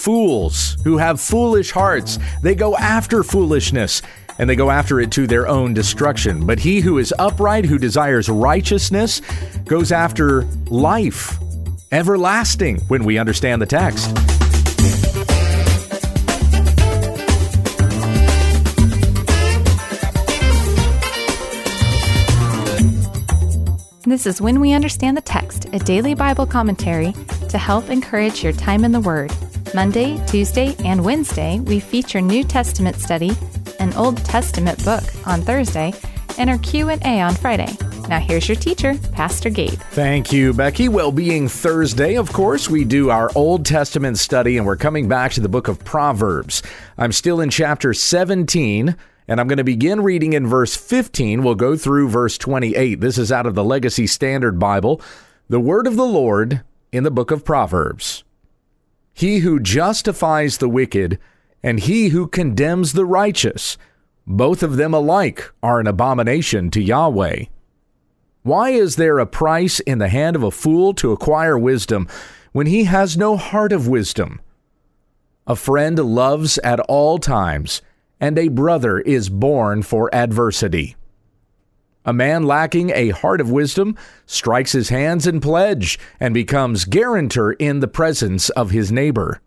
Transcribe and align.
fools 0.00 0.78
who 0.82 0.96
have 0.96 1.20
foolish 1.20 1.70
hearts. 1.70 2.18
They 2.42 2.54
go 2.54 2.76
after 2.76 3.22
foolishness 3.22 4.02
and 4.38 4.48
they 4.48 4.56
go 4.56 4.70
after 4.70 5.00
it 5.00 5.10
to 5.12 5.26
their 5.26 5.46
own 5.46 5.74
destruction. 5.74 6.46
But 6.46 6.58
he 6.58 6.80
who 6.80 6.96
is 6.96 7.12
upright, 7.18 7.66
who 7.66 7.78
desires 7.78 8.30
righteousness, 8.30 9.20
goes 9.66 9.92
after 9.92 10.44
life, 10.68 11.38
everlasting, 11.92 12.78
when 12.88 13.04
we 13.04 13.18
understand 13.18 13.60
the 13.60 13.66
text. 13.66 14.14
This 24.06 24.26
is 24.26 24.40
When 24.40 24.60
We 24.60 24.72
Understand 24.72 25.16
the 25.16 25.20
Text, 25.20 25.66
a 25.72 25.78
daily 25.78 26.14
Bible 26.14 26.46
commentary 26.46 27.12
to 27.50 27.58
help 27.58 27.90
encourage 27.90 28.42
your 28.42 28.52
time 28.54 28.84
in 28.84 28.90
the 28.90 29.00
Word. 29.00 29.30
Monday, 29.74 30.20
Tuesday, 30.26 30.74
and 30.84 31.04
Wednesday, 31.04 31.60
we 31.60 31.78
feature 31.78 32.20
New 32.20 32.42
Testament 32.42 32.96
study, 32.96 33.32
an 33.78 33.92
Old 33.94 34.16
Testament 34.24 34.84
book 34.84 35.04
on 35.26 35.42
Thursday, 35.42 35.92
and 36.38 36.50
our 36.50 36.58
Q&A 36.58 37.20
on 37.20 37.34
Friday. 37.34 37.76
Now 38.08 38.18
here's 38.18 38.48
your 38.48 38.56
teacher, 38.56 38.96
Pastor 39.12 39.48
Gabe. 39.48 39.78
Thank 39.92 40.32
you, 40.32 40.52
Becky. 40.52 40.88
Well, 40.88 41.12
being 41.12 41.46
Thursday, 41.46 42.16
of 42.16 42.32
course, 42.32 42.68
we 42.68 42.84
do 42.84 43.10
our 43.10 43.30
Old 43.36 43.64
Testament 43.64 44.18
study 44.18 44.56
and 44.56 44.66
we're 44.66 44.76
coming 44.76 45.08
back 45.08 45.32
to 45.32 45.40
the 45.40 45.48
book 45.48 45.68
of 45.68 45.84
Proverbs. 45.84 46.62
I'm 46.98 47.12
still 47.12 47.40
in 47.40 47.50
chapter 47.50 47.94
17 47.94 48.96
and 49.28 49.40
I'm 49.40 49.46
going 49.46 49.58
to 49.58 49.64
begin 49.64 50.00
reading 50.00 50.32
in 50.32 50.48
verse 50.48 50.74
15. 50.74 51.44
We'll 51.44 51.54
go 51.54 51.76
through 51.76 52.08
verse 52.08 52.36
28. 52.36 53.00
This 53.00 53.18
is 53.18 53.30
out 53.30 53.46
of 53.46 53.54
the 53.54 53.62
Legacy 53.62 54.08
Standard 54.08 54.58
Bible. 54.58 55.00
The 55.48 55.60
word 55.60 55.86
of 55.86 55.94
the 55.94 56.04
Lord 56.04 56.62
in 56.90 57.04
the 57.04 57.12
book 57.12 57.30
of 57.30 57.44
Proverbs. 57.44 58.24
He 59.12 59.38
who 59.38 59.60
justifies 59.60 60.58
the 60.58 60.68
wicked 60.68 61.18
and 61.62 61.80
he 61.80 62.08
who 62.08 62.26
condemns 62.26 62.92
the 62.92 63.04
righteous, 63.04 63.76
both 64.26 64.62
of 64.62 64.76
them 64.76 64.94
alike 64.94 65.52
are 65.62 65.80
an 65.80 65.86
abomination 65.86 66.70
to 66.70 66.82
Yahweh. 66.82 67.44
Why 68.42 68.70
is 68.70 68.96
there 68.96 69.18
a 69.18 69.26
price 69.26 69.80
in 69.80 69.98
the 69.98 70.08
hand 70.08 70.36
of 70.36 70.42
a 70.42 70.50
fool 70.50 70.94
to 70.94 71.12
acquire 71.12 71.58
wisdom 71.58 72.08
when 72.52 72.66
he 72.66 72.84
has 72.84 73.16
no 73.16 73.36
heart 73.36 73.72
of 73.72 73.88
wisdom? 73.88 74.40
A 75.46 75.56
friend 75.56 75.98
loves 75.98 76.58
at 76.58 76.80
all 76.80 77.18
times 77.18 77.82
and 78.20 78.38
a 78.38 78.48
brother 78.48 79.00
is 79.00 79.28
born 79.28 79.82
for 79.82 80.14
adversity. 80.14 80.96
A 82.04 82.12
man 82.12 82.44
lacking 82.44 82.90
a 82.90 83.10
heart 83.10 83.40
of 83.40 83.50
wisdom 83.50 83.96
strikes 84.24 84.72
his 84.72 84.88
hands 84.88 85.26
in 85.26 85.40
pledge 85.40 85.98
and 86.18 86.32
becomes 86.32 86.86
guarantor 86.86 87.52
in 87.52 87.80
the 87.80 87.88
presence 87.88 88.48
of 88.50 88.70
his 88.70 88.90
neighbor. 88.90 89.40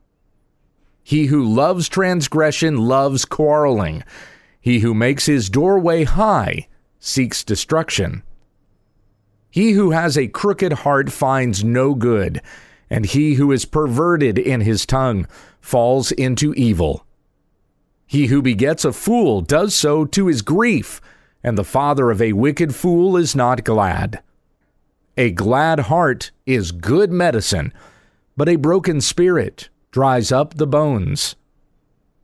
He 1.04 1.26
who 1.26 1.44
loves 1.44 1.90
transgression 1.90 2.78
loves 2.78 3.26
quarreling. 3.26 4.04
He 4.62 4.80
who 4.80 4.94
makes 4.94 5.26
his 5.26 5.50
doorway 5.50 6.04
high 6.04 6.68
seeks 7.00 7.44
destruction. 7.44 8.24
He 9.50 9.72
who 9.74 9.92
has 9.92 10.18
a 10.18 10.28
crooked 10.28 10.74
heart 10.74 11.12
finds 11.12 11.64
no 11.64 11.94
good, 11.94 12.42
and 12.90 13.06
he 13.06 13.34
who 13.34 13.52
is 13.52 13.66
perverted 13.66 14.38
in 14.38 14.62
his 14.62 14.86
tongue 14.86 15.28
falls 15.60 16.12
into 16.12 16.54
evil. 16.54 17.06
He 18.06 18.28
who 18.28 18.42
begets 18.42 18.86
a 18.86 18.94
fool 18.94 19.42
does 19.42 19.76
so 19.76 20.06
to 20.06 20.28
his 20.28 20.42
grief, 20.42 21.02
and 21.44 21.58
the 21.58 21.64
father 21.64 22.10
of 22.10 22.22
a 22.22 22.34
wicked 22.34 22.74
fool 22.74 23.18
is 23.18 23.36
not 23.36 23.64
glad. 23.64 24.22
A 25.18 25.32
glad 25.32 25.82
heart 25.82 26.32
is 26.46 26.72
good 26.72 27.12
medicine, 27.12 27.74
but 28.36 28.50
a 28.50 28.56
broken 28.56 29.02
spirit 29.02 29.70
dries 29.92 30.32
up 30.32 30.56
the 30.56 30.66
bones. 30.66 31.36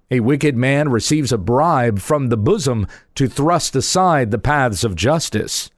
A 0.10 0.22
wicked 0.22 0.56
man 0.56 0.90
receives 0.90 1.32
a 1.32 1.38
bribe 1.38 2.00
from 2.00 2.30
the 2.30 2.38
bosom 2.38 2.88
to 3.14 3.28
thrust 3.28 3.76
aside 3.76 4.32
the 4.32 4.40
paths 4.40 4.84
of 4.84 4.96
justice. 4.96 5.70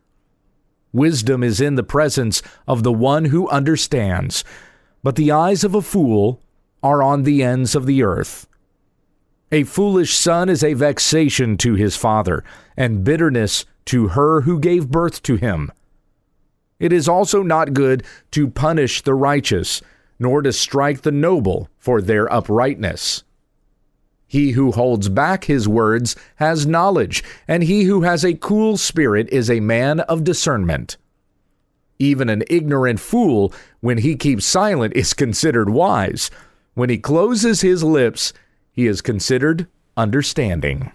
Wisdom 0.93 1.43
is 1.43 1.59
in 1.59 1.75
the 1.75 1.83
presence 1.83 2.41
of 2.67 2.83
the 2.83 2.93
one 2.93 3.25
who 3.25 3.49
understands, 3.49 4.45
but 5.03 5.15
the 5.15 5.31
eyes 5.31 5.63
of 5.63 5.75
a 5.75 5.81
fool 5.81 6.41
are 6.81 7.03
on 7.03 7.23
the 7.23 7.43
ends 7.43 7.75
of 7.75 7.85
the 7.85 8.03
earth. 8.03 8.47
A 9.53 9.63
foolish 9.63 10.15
son 10.15 10.47
is 10.47 10.63
a 10.63 10.73
vexation 10.73 11.57
to 11.57 11.75
his 11.75 11.97
father, 11.97 12.43
and 12.77 13.03
bitterness 13.03 13.65
to 13.85 14.09
her 14.09 14.41
who 14.41 14.59
gave 14.59 14.89
birth 14.89 15.21
to 15.23 15.35
him. 15.35 15.71
It 16.79 16.93
is 16.93 17.09
also 17.09 17.43
not 17.43 17.73
good 17.73 18.03
to 18.31 18.49
punish 18.49 19.01
the 19.01 19.13
righteous, 19.13 19.81
nor 20.17 20.41
to 20.41 20.53
strike 20.53 21.01
the 21.01 21.11
noble 21.11 21.67
for 21.77 22.01
their 22.01 22.31
uprightness. 22.31 23.23
He 24.25 24.51
who 24.51 24.71
holds 24.71 25.09
back 25.09 25.43
his 25.43 25.67
words 25.67 26.15
has 26.37 26.65
knowledge, 26.65 27.21
and 27.45 27.63
he 27.63 27.83
who 27.83 28.03
has 28.03 28.23
a 28.23 28.35
cool 28.35 28.77
spirit 28.77 29.27
is 29.29 29.49
a 29.49 29.59
man 29.59 29.99
of 30.01 30.23
discernment. 30.23 30.95
Even 31.99 32.29
an 32.29 32.43
ignorant 32.49 33.01
fool, 33.01 33.53
when 33.81 33.97
he 33.97 34.15
keeps 34.15 34.45
silent, 34.45 34.95
is 34.95 35.13
considered 35.13 35.69
wise. 35.69 36.31
When 36.73 36.89
he 36.89 36.97
closes 36.97 37.59
his 37.59 37.83
lips, 37.83 38.31
he 38.81 38.87
is 38.87 39.01
considered 39.01 39.67
understanding. 39.95 40.91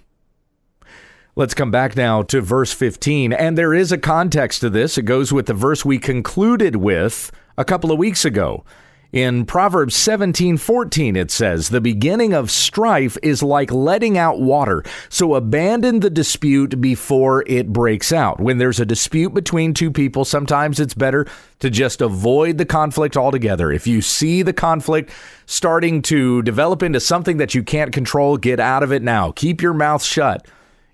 Let's 1.37 1.55
come 1.55 1.71
back 1.71 1.95
now 1.95 2.23
to 2.23 2.41
verse 2.41 2.73
15. 2.73 3.33
And 3.33 3.57
there 3.57 3.73
is 3.73 3.93
a 3.93 3.99
context 3.99 4.61
to 4.63 4.71
this. 4.71 4.99
It 4.99 5.03
goes 5.03 5.33
with 5.33 5.47
the 5.47 5.55
verse 5.55 5.85
we 5.85 6.01
concluded 6.01 6.77
with 6.77 7.31
a 7.57 7.65
couple 7.65 7.93
of 7.93 7.99
weeks 7.99 8.25
ago. 8.25 8.65
In 9.13 9.45
Proverbs 9.45 9.97
17:14 9.97 11.17
it 11.17 11.31
says, 11.31 11.69
"The 11.69 11.81
beginning 11.81 12.35
of 12.35 12.51
strife 12.51 13.17
is 13.23 13.43
like 13.43 13.73
letting 13.73 14.19
out 14.19 14.41
water, 14.41 14.83
so 15.09 15.35
abandon 15.35 16.01
the 16.01 16.11
dispute 16.11 16.81
before 16.81 17.45
it 17.47 17.73
breaks 17.73 18.13
out." 18.13 18.41
When 18.41 18.59
there's 18.59 18.81
a 18.81 18.85
dispute 18.85 19.33
between 19.33 19.75
two 19.75 19.91
people, 19.91 20.25
sometimes 20.25 20.81
it's 20.81 20.95
better 20.95 21.25
to 21.61 21.71
just 21.71 22.01
avoid 22.03 22.59
the 22.59 22.65
conflict 22.65 23.17
altogether. 23.17 23.71
If 23.71 23.87
you 23.87 24.03
see 24.03 24.43
the 24.43 24.53
conflict 24.53 25.11
starting 25.47 26.03
to 26.03 26.43
develop 26.43 26.83
into 26.83 27.01
something 27.01 27.37
that 27.37 27.55
you 27.55 27.63
can't 27.63 27.93
control, 27.93 28.37
get 28.37 28.59
out 28.59 28.83
of 28.83 28.93
it 28.93 29.03
now. 29.03 29.31
Keep 29.31 29.63
your 29.63 29.75
mouth 29.75 30.03
shut 30.03 30.47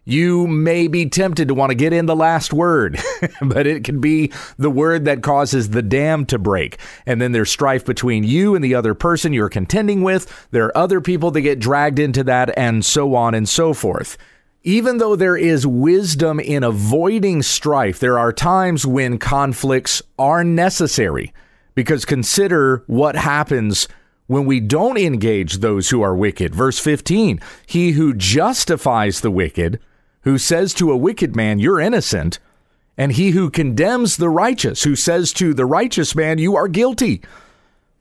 you 0.04 0.46
may 0.46 0.88
be 0.88 1.08
tempted 1.08 1.48
to 1.48 1.54
want 1.54 1.70
to 1.70 1.76
get 1.76 1.92
in 1.92 2.06
the 2.06 2.16
last 2.16 2.52
word, 2.52 2.98
but 3.42 3.66
it 3.66 3.84
can 3.84 4.00
be 4.00 4.32
the 4.58 4.70
word 4.70 5.04
that 5.04 5.22
causes 5.22 5.70
the 5.70 5.82
dam 5.82 6.26
to 6.26 6.38
break. 6.38 6.78
And 7.06 7.20
then 7.20 7.32
there's 7.32 7.50
strife 7.50 7.84
between 7.84 8.24
you 8.24 8.54
and 8.54 8.64
the 8.64 8.74
other 8.74 8.94
person 8.94 9.32
you're 9.32 9.48
contending 9.48 10.02
with. 10.02 10.48
There 10.50 10.66
are 10.66 10.76
other 10.76 11.00
people 11.00 11.30
that 11.30 11.42
get 11.42 11.60
dragged 11.60 11.98
into 11.98 12.24
that, 12.24 12.56
and 12.58 12.84
so 12.84 13.14
on 13.14 13.34
and 13.34 13.48
so 13.48 13.72
forth. 13.72 14.18
Even 14.64 14.98
though 14.98 15.16
there 15.16 15.36
is 15.36 15.66
wisdom 15.66 16.38
in 16.38 16.62
avoiding 16.62 17.42
strife, 17.42 17.98
there 17.98 18.18
are 18.18 18.32
times 18.32 18.86
when 18.86 19.18
conflicts 19.18 20.02
are 20.18 20.44
necessary. 20.44 21.32
Because 21.74 22.04
consider 22.04 22.84
what 22.86 23.16
happens 23.16 23.88
when 24.26 24.46
we 24.46 24.60
don't 24.60 24.98
engage 24.98 25.58
those 25.58 25.90
who 25.90 26.02
are 26.02 26.14
wicked. 26.14 26.54
Verse 26.54 26.78
15 26.78 27.40
He 27.66 27.92
who 27.92 28.14
justifies 28.14 29.20
the 29.20 29.30
wicked 29.30 29.80
who 30.22 30.38
says 30.38 30.74
to 30.74 30.90
a 30.90 30.96
wicked 30.96 31.36
man, 31.36 31.58
You're 31.58 31.80
innocent, 31.80 32.38
and 32.96 33.12
he 33.12 33.30
who 33.30 33.50
condemns 33.50 34.16
the 34.16 34.28
righteous, 34.28 34.82
who 34.82 34.96
says 34.96 35.32
to 35.34 35.54
the 35.54 35.66
righteous 35.66 36.14
man, 36.14 36.38
You 36.38 36.56
are 36.56 36.68
guilty. 36.68 37.22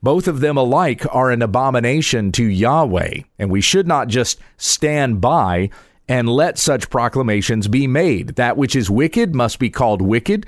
Both 0.02 0.26
of 0.26 0.40
them 0.40 0.56
alike 0.56 1.06
are 1.14 1.30
an 1.30 1.42
abomination 1.42 2.32
to 2.32 2.44
Yahweh, 2.44 3.20
and 3.38 3.50
we 3.50 3.60
should 3.60 3.86
not 3.86 4.08
just 4.08 4.40
stand 4.56 5.20
by 5.20 5.70
and 6.08 6.28
let 6.28 6.58
such 6.58 6.90
proclamations 6.90 7.68
be 7.68 7.86
made. 7.86 8.30
That 8.30 8.56
which 8.56 8.74
is 8.74 8.90
wicked 8.90 9.34
must 9.34 9.58
be 9.58 9.70
called 9.70 10.02
wicked, 10.02 10.44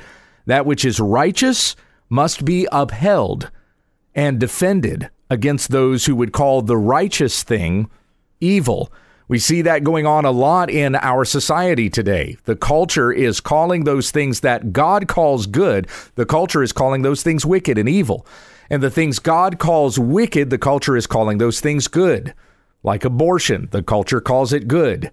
that 0.47 0.67
which 0.67 0.85
is 0.85 0.99
righteous 0.99 1.77
must 2.09 2.45
be 2.45 2.67
upheld 2.73 3.51
and 4.15 4.39
defended 4.39 5.09
against 5.31 5.71
those 5.71 6.07
who 6.07 6.17
would 6.17 6.33
call 6.33 6.63
the 6.63 6.77
righteous 6.77 7.43
thing 7.43 7.89
evil. 8.41 8.93
We 9.27 9.39
see 9.39 9.63
that 9.63 9.85
going 9.85 10.07
on 10.07 10.25
a 10.25 10.31
lot 10.31 10.69
in 10.69 10.95
our 10.97 11.25
society 11.25 11.89
today. 11.89 12.37
The 12.45 12.57
culture 12.57 13.11
is 13.11 13.41
calling 13.41 13.85
those 13.85 14.11
things 14.11 14.41
that 14.41 14.73
God 14.73 15.09
calls 15.09 15.47
good, 15.47 15.89
the 16.15 16.27
culture 16.27 16.63
is 16.63 16.73
calling 16.73 17.03
those 17.03 17.23
things 17.23 17.47
wicked 17.47 17.79
and 17.79 17.89
evil. 17.89 18.27
And 18.71 18.83
the 18.83 18.91
things 18.91 19.19
God 19.19 19.59
calls 19.59 19.99
wicked, 19.99 20.51
the 20.51 20.59
culture 20.59 20.97
is 20.97 21.07
calling 21.07 21.39
those 21.39 21.61
things 21.61 21.89
good. 21.89 22.35
Like 22.83 23.05
abortion, 23.05 23.69
the 23.71 23.83
culture 23.83 24.21
calls 24.21 24.53
it 24.53 24.69
good, 24.69 25.11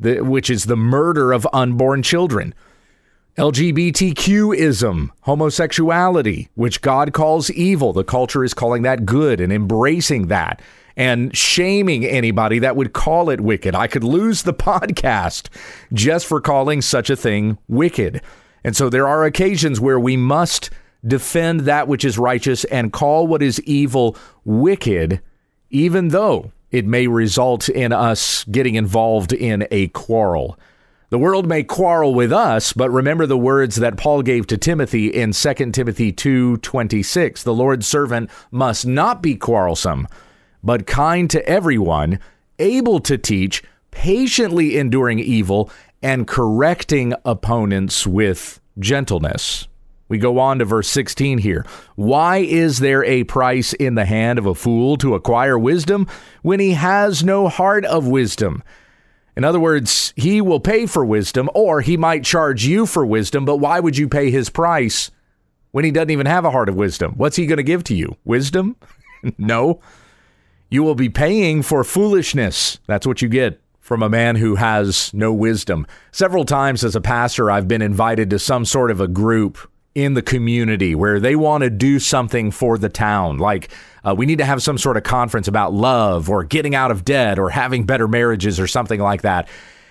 which 0.00 0.50
is 0.50 0.64
the 0.64 0.76
murder 0.76 1.32
of 1.32 1.46
unborn 1.52 2.02
children. 2.02 2.54
LGBTQism, 3.38 5.10
homosexuality, 5.22 6.48
which 6.54 6.80
God 6.80 7.12
calls 7.12 7.50
evil, 7.50 7.92
the 7.92 8.04
culture 8.04 8.44
is 8.44 8.54
calling 8.54 8.82
that 8.82 9.04
good 9.04 9.40
and 9.40 9.52
embracing 9.52 10.28
that 10.28 10.60
and 10.96 11.36
shaming 11.36 12.04
anybody 12.04 12.58
that 12.60 12.76
would 12.76 12.92
call 12.92 13.30
it 13.30 13.40
wicked. 13.40 13.74
I 13.74 13.86
could 13.86 14.04
lose 14.04 14.42
the 14.42 14.54
podcast 14.54 15.48
just 15.92 16.26
for 16.26 16.40
calling 16.40 16.82
such 16.82 17.10
a 17.10 17.16
thing 17.16 17.58
wicked. 17.68 18.22
And 18.64 18.74
so 18.74 18.88
there 18.88 19.06
are 19.06 19.24
occasions 19.24 19.80
where 19.80 20.00
we 20.00 20.16
must 20.16 20.70
defend 21.06 21.60
that 21.60 21.86
which 21.86 22.04
is 22.04 22.18
righteous 22.18 22.64
and 22.64 22.92
call 22.92 23.26
what 23.26 23.42
is 23.42 23.60
evil 23.62 24.16
wicked 24.44 25.20
even 25.70 26.08
though 26.08 26.52
it 26.70 26.86
may 26.86 27.06
result 27.06 27.68
in 27.68 27.92
us 27.92 28.44
getting 28.44 28.74
involved 28.74 29.32
in 29.32 29.66
a 29.70 29.88
quarrel. 29.88 30.58
The 31.10 31.18
world 31.18 31.46
may 31.46 31.62
quarrel 31.62 32.14
with 32.14 32.32
us, 32.32 32.72
but 32.72 32.90
remember 32.90 33.26
the 33.26 33.38
words 33.38 33.76
that 33.76 33.96
Paul 33.96 34.22
gave 34.22 34.46
to 34.48 34.58
Timothy 34.58 35.06
in 35.06 35.32
2 35.32 35.72
Timothy 35.72 36.12
2:26. 36.12 37.44
The 37.44 37.54
Lord's 37.54 37.86
servant 37.86 38.28
must 38.50 38.86
not 38.86 39.22
be 39.22 39.36
quarrelsome, 39.36 40.08
but 40.66 40.86
kind 40.86 41.30
to 41.30 41.48
everyone, 41.48 42.18
able 42.58 42.98
to 42.98 43.16
teach, 43.16 43.62
patiently 43.92 44.76
enduring 44.76 45.20
evil, 45.20 45.70
and 46.02 46.26
correcting 46.26 47.14
opponents 47.24 48.04
with 48.06 48.60
gentleness. 48.78 49.68
We 50.08 50.18
go 50.18 50.40
on 50.40 50.58
to 50.58 50.64
verse 50.64 50.88
16 50.88 51.38
here. 51.38 51.64
Why 51.94 52.38
is 52.38 52.80
there 52.80 53.04
a 53.04 53.24
price 53.24 53.72
in 53.74 53.94
the 53.94 54.04
hand 54.04 54.40
of 54.40 54.46
a 54.46 54.54
fool 54.56 54.96
to 54.98 55.14
acquire 55.14 55.58
wisdom 55.58 56.08
when 56.42 56.58
he 56.58 56.72
has 56.72 57.22
no 57.22 57.48
heart 57.48 57.84
of 57.84 58.08
wisdom? 58.08 58.62
In 59.36 59.44
other 59.44 59.60
words, 59.60 60.12
he 60.16 60.40
will 60.40 60.60
pay 60.60 60.86
for 60.86 61.04
wisdom, 61.04 61.48
or 61.54 61.80
he 61.80 61.96
might 61.96 62.24
charge 62.24 62.64
you 62.64 62.86
for 62.86 63.06
wisdom, 63.06 63.44
but 63.44 63.58
why 63.58 63.78
would 63.78 63.96
you 63.96 64.08
pay 64.08 64.30
his 64.30 64.50
price 64.50 65.12
when 65.70 65.84
he 65.84 65.92
doesn't 65.92 66.10
even 66.10 66.26
have 66.26 66.44
a 66.44 66.50
heart 66.50 66.68
of 66.68 66.74
wisdom? 66.74 67.12
What's 67.16 67.36
he 67.36 67.46
going 67.46 67.58
to 67.58 67.62
give 67.62 67.84
to 67.84 67.94
you? 67.94 68.16
Wisdom? 68.24 68.74
no. 69.38 69.80
You 70.68 70.82
will 70.82 70.94
be 70.94 71.08
paying 71.08 71.62
for 71.62 71.84
foolishness. 71.84 72.78
That's 72.86 73.06
what 73.06 73.22
you 73.22 73.28
get 73.28 73.60
from 73.80 74.02
a 74.02 74.08
man 74.08 74.34
who 74.34 74.56
has 74.56 75.14
no 75.14 75.32
wisdom. 75.32 75.86
Several 76.10 76.44
times 76.44 76.82
as 76.82 76.96
a 76.96 77.00
pastor, 77.00 77.50
I've 77.50 77.68
been 77.68 77.82
invited 77.82 78.30
to 78.30 78.38
some 78.38 78.64
sort 78.64 78.90
of 78.90 79.00
a 79.00 79.06
group 79.06 79.58
in 79.94 80.14
the 80.14 80.22
community 80.22 80.94
where 80.94 81.20
they 81.20 81.36
want 81.36 81.62
to 81.62 81.70
do 81.70 81.98
something 81.98 82.50
for 82.50 82.78
the 82.78 82.88
town. 82.88 83.38
Like 83.38 83.70
uh, 84.04 84.14
we 84.14 84.26
need 84.26 84.38
to 84.38 84.44
have 84.44 84.62
some 84.62 84.76
sort 84.76 84.96
of 84.96 85.04
conference 85.04 85.48
about 85.48 85.72
love 85.72 86.28
or 86.28 86.44
getting 86.44 86.74
out 86.74 86.90
of 86.90 87.04
debt 87.04 87.38
or 87.38 87.48
having 87.48 87.86
better 87.86 88.08
marriages 88.08 88.58
or 88.58 88.66
something 88.66 89.00
like 89.00 89.22
that. 89.22 89.48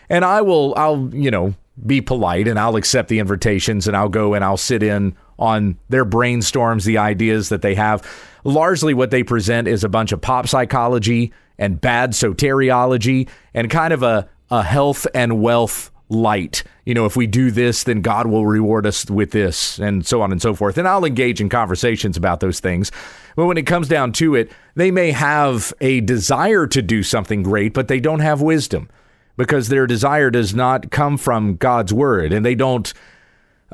And 0.09 0.23
I 0.23 0.41
will, 0.41 0.75
I'll, 0.75 1.09
you 1.13 1.31
know, 1.31 1.55
be 1.85 2.01
polite 2.01 2.47
and 2.47 2.59
I'll 2.59 2.75
accept 2.75 3.09
the 3.09 3.19
invitations 3.19 3.87
and 3.87 3.97
I'll 3.97 4.09
go 4.09 4.33
and 4.33 4.43
I'll 4.43 4.57
sit 4.57 4.83
in 4.83 5.15
on 5.39 5.77
their 5.89 6.05
brainstorms, 6.05 6.85
the 6.85 6.97
ideas 6.97 7.49
that 7.49 7.61
they 7.61 7.75
have. 7.75 8.07
Largely, 8.45 8.93
what 8.93 9.09
they 9.09 9.23
present 9.23 9.67
is 9.67 9.83
a 9.83 9.89
bunch 9.89 10.11
of 10.11 10.21
pop 10.21 10.47
psychology 10.47 11.33
and 11.57 11.81
bad 11.81 12.11
soteriology 12.11 13.27
and 13.55 13.69
kind 13.69 13.91
of 13.91 14.03
a, 14.03 14.29
a 14.51 14.61
health 14.61 15.07
and 15.15 15.41
wealth 15.41 15.91
light. 16.09 16.63
You 16.85 16.93
know, 16.93 17.05
if 17.05 17.15
we 17.15 17.25
do 17.25 17.49
this, 17.49 17.83
then 17.83 18.01
God 18.01 18.27
will 18.27 18.45
reward 18.45 18.85
us 18.85 19.09
with 19.09 19.31
this, 19.31 19.79
and 19.79 20.05
so 20.05 20.21
on 20.21 20.31
and 20.31 20.39
so 20.39 20.53
forth. 20.53 20.77
And 20.77 20.87
I'll 20.87 21.05
engage 21.05 21.41
in 21.41 21.49
conversations 21.49 22.17
about 22.17 22.39
those 22.39 22.59
things. 22.59 22.91
But 23.35 23.47
when 23.47 23.57
it 23.57 23.65
comes 23.65 23.87
down 23.87 24.11
to 24.13 24.35
it, 24.35 24.51
they 24.75 24.91
may 24.91 25.09
have 25.09 25.73
a 25.81 26.01
desire 26.01 26.67
to 26.67 26.81
do 26.83 27.01
something 27.01 27.41
great, 27.41 27.73
but 27.73 27.87
they 27.87 27.99
don't 27.99 28.19
have 28.19 28.41
wisdom 28.41 28.89
because 29.37 29.69
their 29.69 29.87
desire 29.87 30.29
does 30.29 30.53
not 30.53 30.91
come 30.91 31.17
from 31.17 31.55
God's 31.55 31.93
word, 31.93 32.31
and 32.31 32.45
they 32.45 32.55
don't. 32.55 32.93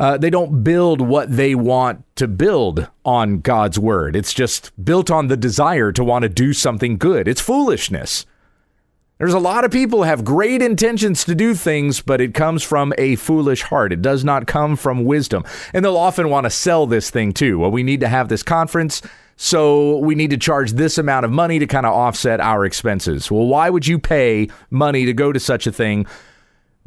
Uh, 0.01 0.18
they 0.18 0.31
don't 0.31 0.63
build 0.63 1.00
what 1.00 1.31
they 1.31 1.53
want 1.53 2.03
to 2.15 2.27
build 2.27 2.89
on 3.06 3.39
God's 3.39 3.77
word. 3.77 4.15
It's 4.15 4.33
just 4.33 4.71
built 4.83 5.12
on 5.12 5.27
the 5.27 5.38
desire 5.38 5.92
to 5.92 6.03
want 6.03 6.24
to 6.24 6.30
do 6.30 6.53
something 6.53 6.98
good. 6.98 7.27
It's 7.27 7.39
foolishness. 7.39 8.25
There's 9.19 9.36
a 9.36 9.39
lot 9.39 9.63
of 9.63 9.69
people 9.69 10.01
have 10.01 10.25
great 10.25 10.63
intentions 10.63 11.24
to 11.25 11.36
do 11.36 11.53
things, 11.53 12.01
but 12.01 12.19
it 12.19 12.33
comes 12.33 12.63
from 12.63 12.95
a 12.98 13.15
foolish 13.15 13.62
heart. 13.62 13.94
It 13.94 14.01
does 14.01 14.24
not 14.24 14.48
come 14.48 14.75
from 14.75 15.06
wisdom. 15.06 15.44
And 15.71 15.86
they'll 15.86 15.95
often 15.95 16.31
want 16.31 16.45
to 16.45 16.50
sell 16.50 16.88
this 16.88 17.12
thing 17.12 17.31
too. 17.31 17.59
Well, 17.59 17.69
we 17.69 17.83
need 17.83 18.00
to 18.00 18.07
have 18.07 18.27
this 18.27 18.42
conference, 18.42 19.03
so 19.36 19.98
we 19.98 20.15
need 20.15 20.31
to 20.31 20.38
charge 20.38 20.71
this 20.71 20.98
amount 20.98 21.25
of 21.25 21.31
money 21.31 21.59
to 21.59 21.68
kind 21.68 21.86
of 21.86 21.94
offset 21.94 22.39
our 22.39 22.65
expenses. 22.65 23.30
Well, 23.30 23.45
why 23.45 23.69
would 23.69 23.86
you 23.86 24.00
pay 24.00 24.50
money 24.71 25.06
to 25.06 25.13
go 25.13 25.31
to 25.31 25.39
such 25.39 25.68
a 25.68 25.71
thing 25.71 26.07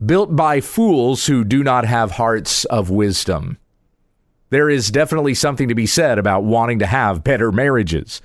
built 0.05 0.35
by 0.35 0.61
fools 0.61 1.27
who 1.27 1.45
do 1.45 1.63
not 1.63 1.85
have 1.85 2.13
hearts 2.13 2.65
of 2.67 2.91
wisdom? 2.91 3.59
There 4.51 4.71
is 4.71 4.91
definitely 4.91 5.35
something 5.35 5.69
to 5.69 5.75
be 5.75 5.87
said 5.87 6.19
about 6.19 6.45
wanting 6.45 6.79
to 6.79 6.87
have 6.87 7.25
better 7.25 7.51
marriages 7.51 8.23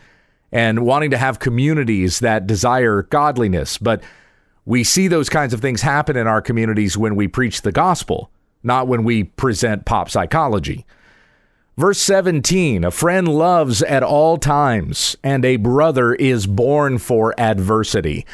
and 0.52 0.86
wanting 0.86 1.12
to 1.12 1.18
have 1.18 1.40
communities 1.40 2.20
that 2.20 2.48
desire 2.48 3.04
godliness. 3.04 3.78
But 3.78 4.04
we 4.66 4.84
see 4.84 5.08
those 5.08 5.30
kinds 5.30 5.54
of 5.54 5.62
things 5.62 5.82
happen 5.82 6.16
in 6.16 6.28
our 6.28 6.42
communities 6.42 6.98
when 6.98 7.16
we 7.16 7.28
preach 7.28 7.62
the 7.62 7.72
gospel, 7.72 8.30
not 8.64 8.88
when 8.88 9.04
we 9.04 9.24
present 9.24 9.86
pop 9.86 10.10
psychology. 10.10 10.86
Verse 11.78 12.00
17 12.00 12.84
A 12.84 12.92
friend 12.92 13.28
loves 13.28 13.82
at 13.82 14.04
all 14.04 14.38
times, 14.38 15.16
and 15.24 15.46
a 15.46 15.56
brother 15.56 16.14
is 16.14 16.46
born 16.46 16.98
for 16.98 17.34
adversity. 17.40 18.26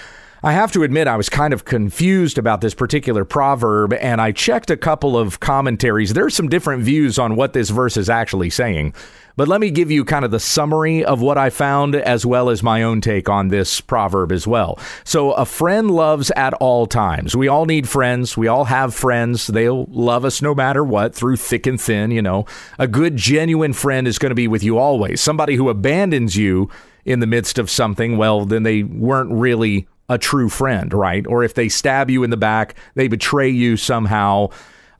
I 0.43 0.51
have 0.51 0.71
to 0.73 0.83
admit, 0.83 1.07
I 1.07 1.15
was 1.17 1.29
kind 1.29 1.53
of 1.53 1.65
confused 1.65 2.37
about 2.37 2.61
this 2.61 2.73
particular 2.73 3.25
proverb, 3.25 3.93
and 3.93 4.21
I 4.21 4.31
checked 4.31 4.69
a 4.69 4.77
couple 4.77 5.17
of 5.17 5.39
commentaries. 5.39 6.13
There's 6.13 6.35
some 6.35 6.49
different 6.49 6.83
views 6.83 7.17
on 7.17 7.35
what 7.35 7.53
this 7.53 7.69
verse 7.69 7.97
is 7.97 8.09
actually 8.09 8.49
saying. 8.49 8.93
But 9.37 9.47
let 9.47 9.59
me 9.59 9.69
give 9.69 9.91
you 9.91 10.05
kind 10.05 10.23
of 10.23 10.31
the 10.31 10.39
summary 10.39 11.03
of 11.03 11.21
what 11.21 11.37
I 11.37 11.49
found 11.49 11.95
as 11.95 12.25
well 12.25 12.49
as 12.49 12.63
my 12.63 12.83
own 12.83 13.01
take 13.01 13.27
on 13.27 13.49
this 13.49 13.81
proverb 13.81 14.31
as 14.31 14.47
well. 14.47 14.79
So, 15.03 15.31
a 15.33 15.45
friend 15.45 15.91
loves 15.91 16.31
at 16.31 16.53
all 16.55 16.85
times. 16.85 17.35
We 17.35 17.47
all 17.47 17.65
need 17.65 17.89
friends. 17.89 18.37
We 18.37 18.47
all 18.47 18.65
have 18.65 18.93
friends. 18.93 19.47
They'll 19.47 19.85
love 19.85 20.23
us 20.23 20.41
no 20.41 20.55
matter 20.55 20.83
what, 20.83 21.13
through 21.13 21.37
thick 21.37 21.67
and 21.67 21.79
thin, 21.79 22.11
you 22.11 22.21
know. 22.21 22.45
A 22.79 22.87
good, 22.87 23.17
genuine 23.17 23.73
friend 23.73 24.07
is 24.07 24.19
going 24.19 24.29
to 24.29 24.35
be 24.35 24.47
with 24.47 24.63
you 24.63 24.77
always. 24.77 25.19
Somebody 25.21 25.55
who 25.55 25.69
abandons 25.69 26.35
you 26.37 26.69
in 27.03 27.19
the 27.19 27.27
midst 27.27 27.59
of 27.59 27.69
something, 27.69 28.17
well, 28.17 28.45
then 28.45 28.63
they 28.63 28.83
weren't 28.83 29.31
really 29.31 29.87
a 30.09 30.17
true 30.17 30.49
friend, 30.49 30.93
right? 30.93 31.25
Or 31.27 31.43
if 31.43 31.53
they 31.53 31.69
stab 31.69 32.09
you 32.09 32.23
in 32.23 32.29
the 32.29 32.37
back, 32.37 32.75
they 32.95 33.07
betray 33.07 33.49
you 33.49 33.77
somehow. 33.77 34.49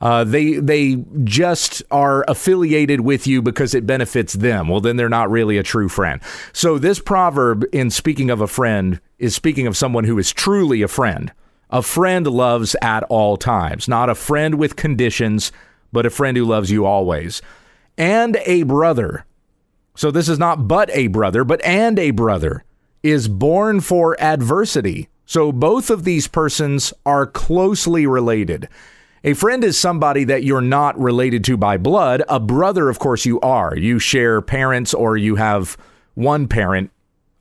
Uh, 0.01 0.23
they 0.23 0.55
they 0.55 1.03
just 1.23 1.81
are 1.89 2.25
affiliated 2.27 3.01
with 3.01 3.25
you 3.25 3.41
because 3.41 3.73
it 3.73 3.87
benefits 3.87 4.33
them. 4.33 4.67
Well, 4.67 4.81
then 4.81 4.97
they're 4.97 5.09
not 5.09 5.31
really 5.31 5.57
a 5.57 5.63
true 5.63 5.89
friend. 5.89 6.21
So 6.53 6.77
this 6.77 6.99
proverb, 6.99 7.65
in 7.71 7.89
speaking 7.89 8.29
of 8.29 8.41
a 8.41 8.47
friend, 8.47 8.99
is 9.19 9.33
speaking 9.35 9.67
of 9.67 9.77
someone 9.77 10.03
who 10.03 10.17
is 10.19 10.33
truly 10.33 10.81
a 10.81 10.87
friend. 10.87 11.31
A 11.69 11.81
friend 11.81 12.27
loves 12.27 12.75
at 12.81 13.03
all 13.03 13.37
times, 13.37 13.87
not 13.87 14.09
a 14.09 14.15
friend 14.15 14.55
with 14.55 14.75
conditions, 14.75 15.51
but 15.91 16.05
a 16.05 16.11
friend 16.11 16.37
who 16.37 16.45
loves 16.45 16.69
you 16.69 16.85
always, 16.85 17.41
and 17.97 18.37
a 18.45 18.63
brother. 18.63 19.25
So 19.95 20.11
this 20.11 20.29
is 20.29 20.37
not 20.37 20.67
but 20.67 20.89
a 20.93 21.07
brother, 21.07 21.43
but 21.43 21.63
and 21.63 21.97
a 21.97 22.11
brother 22.11 22.65
is 23.05 23.27
born 23.27 23.79
for 23.81 24.19
adversity. 24.19 25.07
So 25.25 25.51
both 25.51 25.89
of 25.89 26.03
these 26.03 26.27
persons 26.27 26.93
are 27.05 27.27
closely 27.27 28.07
related. 28.07 28.67
A 29.23 29.33
friend 29.33 29.63
is 29.63 29.77
somebody 29.77 30.23
that 30.25 30.43
you're 30.43 30.61
not 30.61 30.99
related 30.99 31.43
to 31.45 31.57
by 31.57 31.77
blood. 31.77 32.23
A 32.29 32.39
brother, 32.39 32.89
of 32.89 32.99
course, 32.99 33.25
you 33.25 33.39
are. 33.41 33.75
You 33.75 33.99
share 33.99 34.41
parents 34.41 34.93
or 34.93 35.17
you 35.17 35.35
have 35.35 35.77
one 36.13 36.47
parent 36.47 36.91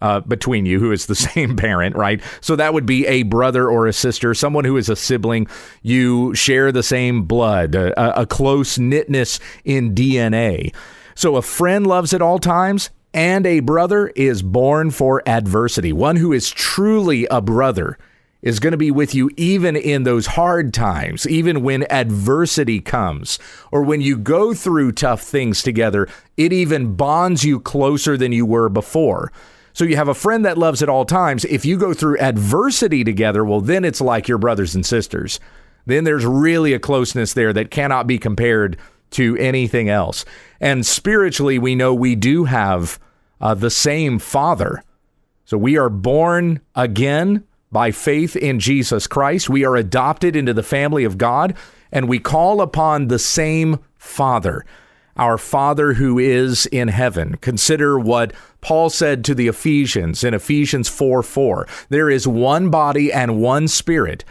uh, 0.01 0.21
between 0.21 0.67
you 0.67 0.81
who 0.81 0.93
is 0.93 1.07
the 1.07 1.15
same 1.15 1.57
parent, 1.57 1.97
right? 1.97 2.21
So 2.41 2.57
that 2.57 2.75
would 2.75 2.87
be 2.87 3.07
a 3.07 3.23
brother 3.23 3.69
or 3.69 3.87
a 3.87 3.93
sister, 3.93 4.35
someone 4.35 4.65
who 4.65 4.77
is 4.77 4.89
a 4.89 4.97
sibling. 4.97 5.47
You 5.83 6.35
share 6.35 6.73
the 6.73 6.83
same 6.83 7.25
blood, 7.25 7.75
a, 7.75 8.21
a 8.21 8.27
close 8.27 8.79
knitness 8.79 9.41
in 9.65 9.95
DNA. 9.95 10.75
So 11.15 11.37
a 11.37 11.43
friend 11.43 11.87
loves 11.87 12.13
at 12.13 12.23
all 12.23 12.39
times, 12.39 12.91
and 13.15 13.47
a 13.47 13.61
brother 13.61 14.09
is 14.09 14.43
born 14.43 14.91
for 14.91 15.23
adversity. 15.27 15.93
One 15.93 16.17
who 16.17 16.33
is 16.33 16.51
truly 16.51 17.27
a 17.31 17.41
brother 17.41 17.97
is 18.43 18.59
going 18.59 18.73
to 18.73 18.77
be 18.77 18.91
with 18.91 19.15
you 19.15 19.31
even 19.37 19.77
in 19.77 20.03
those 20.03 20.27
hard 20.27 20.75
times, 20.75 21.27
even 21.27 21.63
when 21.63 21.91
adversity 21.91 22.81
comes, 22.81 23.39
or 23.73 23.83
when 23.83 24.03
you 24.03 24.19
go 24.19 24.53
through 24.53 24.93
tough 24.93 25.23
things 25.23 25.63
together. 25.63 26.09
It 26.37 26.53
even 26.53 26.95
bonds 26.95 27.45
you 27.45 27.61
closer 27.61 28.19
than 28.19 28.33
you 28.33 28.45
were 28.45 28.69
before. 28.69 29.33
So 29.73 29.85
you 29.85 29.97
have 29.97 30.09
a 30.09 30.15
friend 30.15 30.45
that 30.45 30.59
loves 30.59 30.83
at 30.83 30.89
all 30.89 31.05
times. 31.05 31.45
If 31.47 31.65
you 31.65 31.79
go 31.79 31.95
through 31.95 32.19
adversity 32.19 33.03
together, 33.03 33.45
well, 33.45 33.61
then 33.61 33.85
it's 33.85 34.01
like 34.01 34.29
your 34.29 34.39
brothers 34.39 34.75
and 34.75 34.85
sisters. 34.85 35.41
Then 35.87 36.05
there's 36.05 36.27
really 36.27 36.75
a 36.75 36.79
closeness 36.79 37.33
there 37.33 37.53
that 37.53 37.71
cannot 37.71 38.07
be 38.07 38.19
compared 38.19 38.77
to 39.13 39.37
anything 39.37 39.89
else. 39.89 40.25
And 40.61 40.85
spiritually, 40.85 41.59
we 41.59 41.75
know 41.75 41.95
we 41.95 42.15
do 42.15 42.45
have 42.45 42.99
uh, 43.41 43.55
the 43.55 43.71
same 43.71 44.19
Father. 44.19 44.83
So 45.45 45.59
we 45.59 45.77
are 45.77 45.91
born 45.91 46.61
again 46.75 47.45
by 47.71 47.91
faith 47.91 48.37
in 48.37 48.61
Jesus 48.61 49.07
Christ. 49.07 49.51
We 49.51 49.65
are 49.65 49.77
adopted 49.77 50.37
into 50.37 50.55
the 50.55 50.63
family 50.63 51.05
of 51.05 51.19
God, 51.19 51.57
and 51.93 52.09
we 52.09 52.19
call 52.19 52.61
upon 52.61 53.09
the 53.09 53.19
same 53.19 53.81
Father, 53.97 54.65
our 55.17 55.37
Father 55.37 55.95
who 55.95 56.19
is 56.19 56.67
in 56.67 56.89
heaven. 56.89 57.37
Consider 57.39 57.99
what 57.99 58.33
Paul 58.61 58.91
said 58.91 59.25
to 59.25 59.35
the 59.35 59.49
Ephesians 59.49 60.25
in 60.25 60.35
Ephesians 60.35 60.89
4 60.89 61.23
4. 61.23 61.69
There 61.89 62.09
is 62.09 62.27
one 62.27 62.71
body 62.71 63.13
and 63.13 63.41
one 63.41 63.69
spirit. 63.69 64.25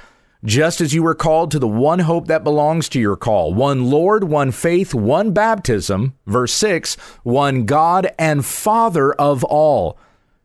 Just 0.46 0.82
as 0.82 0.94
you 0.94 1.04
were 1.04 1.16
called 1.16 1.52
to 1.52 1.60
the 1.60 1.68
one 1.68 2.00
hope 2.00 2.28
that 2.28 2.44
belongs 2.44 2.90
to 2.90 3.00
your 3.00 3.16
call, 3.16 3.54
one 3.54 3.86
Lord, 3.90 4.26
one 4.26 4.52
faith, 4.52 4.94
one 4.94 5.32
baptism, 5.32 6.16
verse 6.26 6.52
6, 6.54 6.96
one 7.24 7.66
God 7.66 8.12
and 8.20 8.46
Father 8.46 9.14
of 9.14 9.46
all 9.46 9.98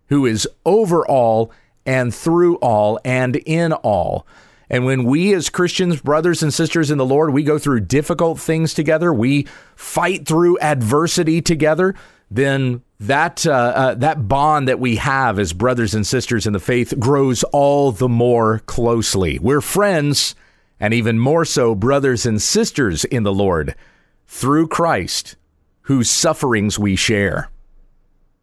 who 0.09 0.25
is 0.25 0.49
over 0.65 1.07
all 1.07 1.51
and 1.85 2.15
through 2.15 2.57
all 2.57 3.01
and 3.05 3.37
in 3.37 3.73
all. 3.73 4.27
And 4.71 4.85
when 4.85 5.05
we, 5.05 5.33
as 5.35 5.49
Christians, 5.49 6.01
brothers 6.01 6.43
and 6.43 6.53
sisters 6.53 6.91
in 6.91 6.99
the 6.99 7.07
Lord, 7.07 7.33
we 7.33 7.43
go 7.43 7.59
through 7.59 7.81
difficult 7.81 8.39
things 8.39 8.75
together, 8.75 9.13
we 9.13 9.49
fight 9.75 10.27
through 10.27 10.59
adversity 10.61 11.41
together, 11.41 11.95
then 12.31 12.83
that 13.01 13.47
uh, 13.47 13.53
uh, 13.53 13.95
that 13.95 14.29
bond 14.29 14.69
that 14.69 14.81
we 14.81 14.97
have 14.97 15.39
as 15.39 15.53
brothers 15.53 15.95
and 15.95 16.07
sisters 16.07 16.47
in 16.47 16.53
the 16.53 16.61
faith 16.61 16.99
grows 16.99 17.43
all 17.45 17.93
the 17.93 18.09
more 18.09 18.61
closely. 18.61 19.39
We're 19.39 19.61
friends, 19.61 20.35
and 20.81 20.93
even 20.93 21.19
more 21.19 21.45
so, 21.45 21.75
brothers 21.75 22.27
and 22.27 22.41
sisters 22.43 23.05
in 23.05 23.23
the 23.23 23.33
Lord 23.33 23.75
through 24.27 24.69
Christ, 24.69 25.37
whose 25.83 26.11
sufferings 26.11 26.79
we 26.79 26.97
share. 26.97 27.51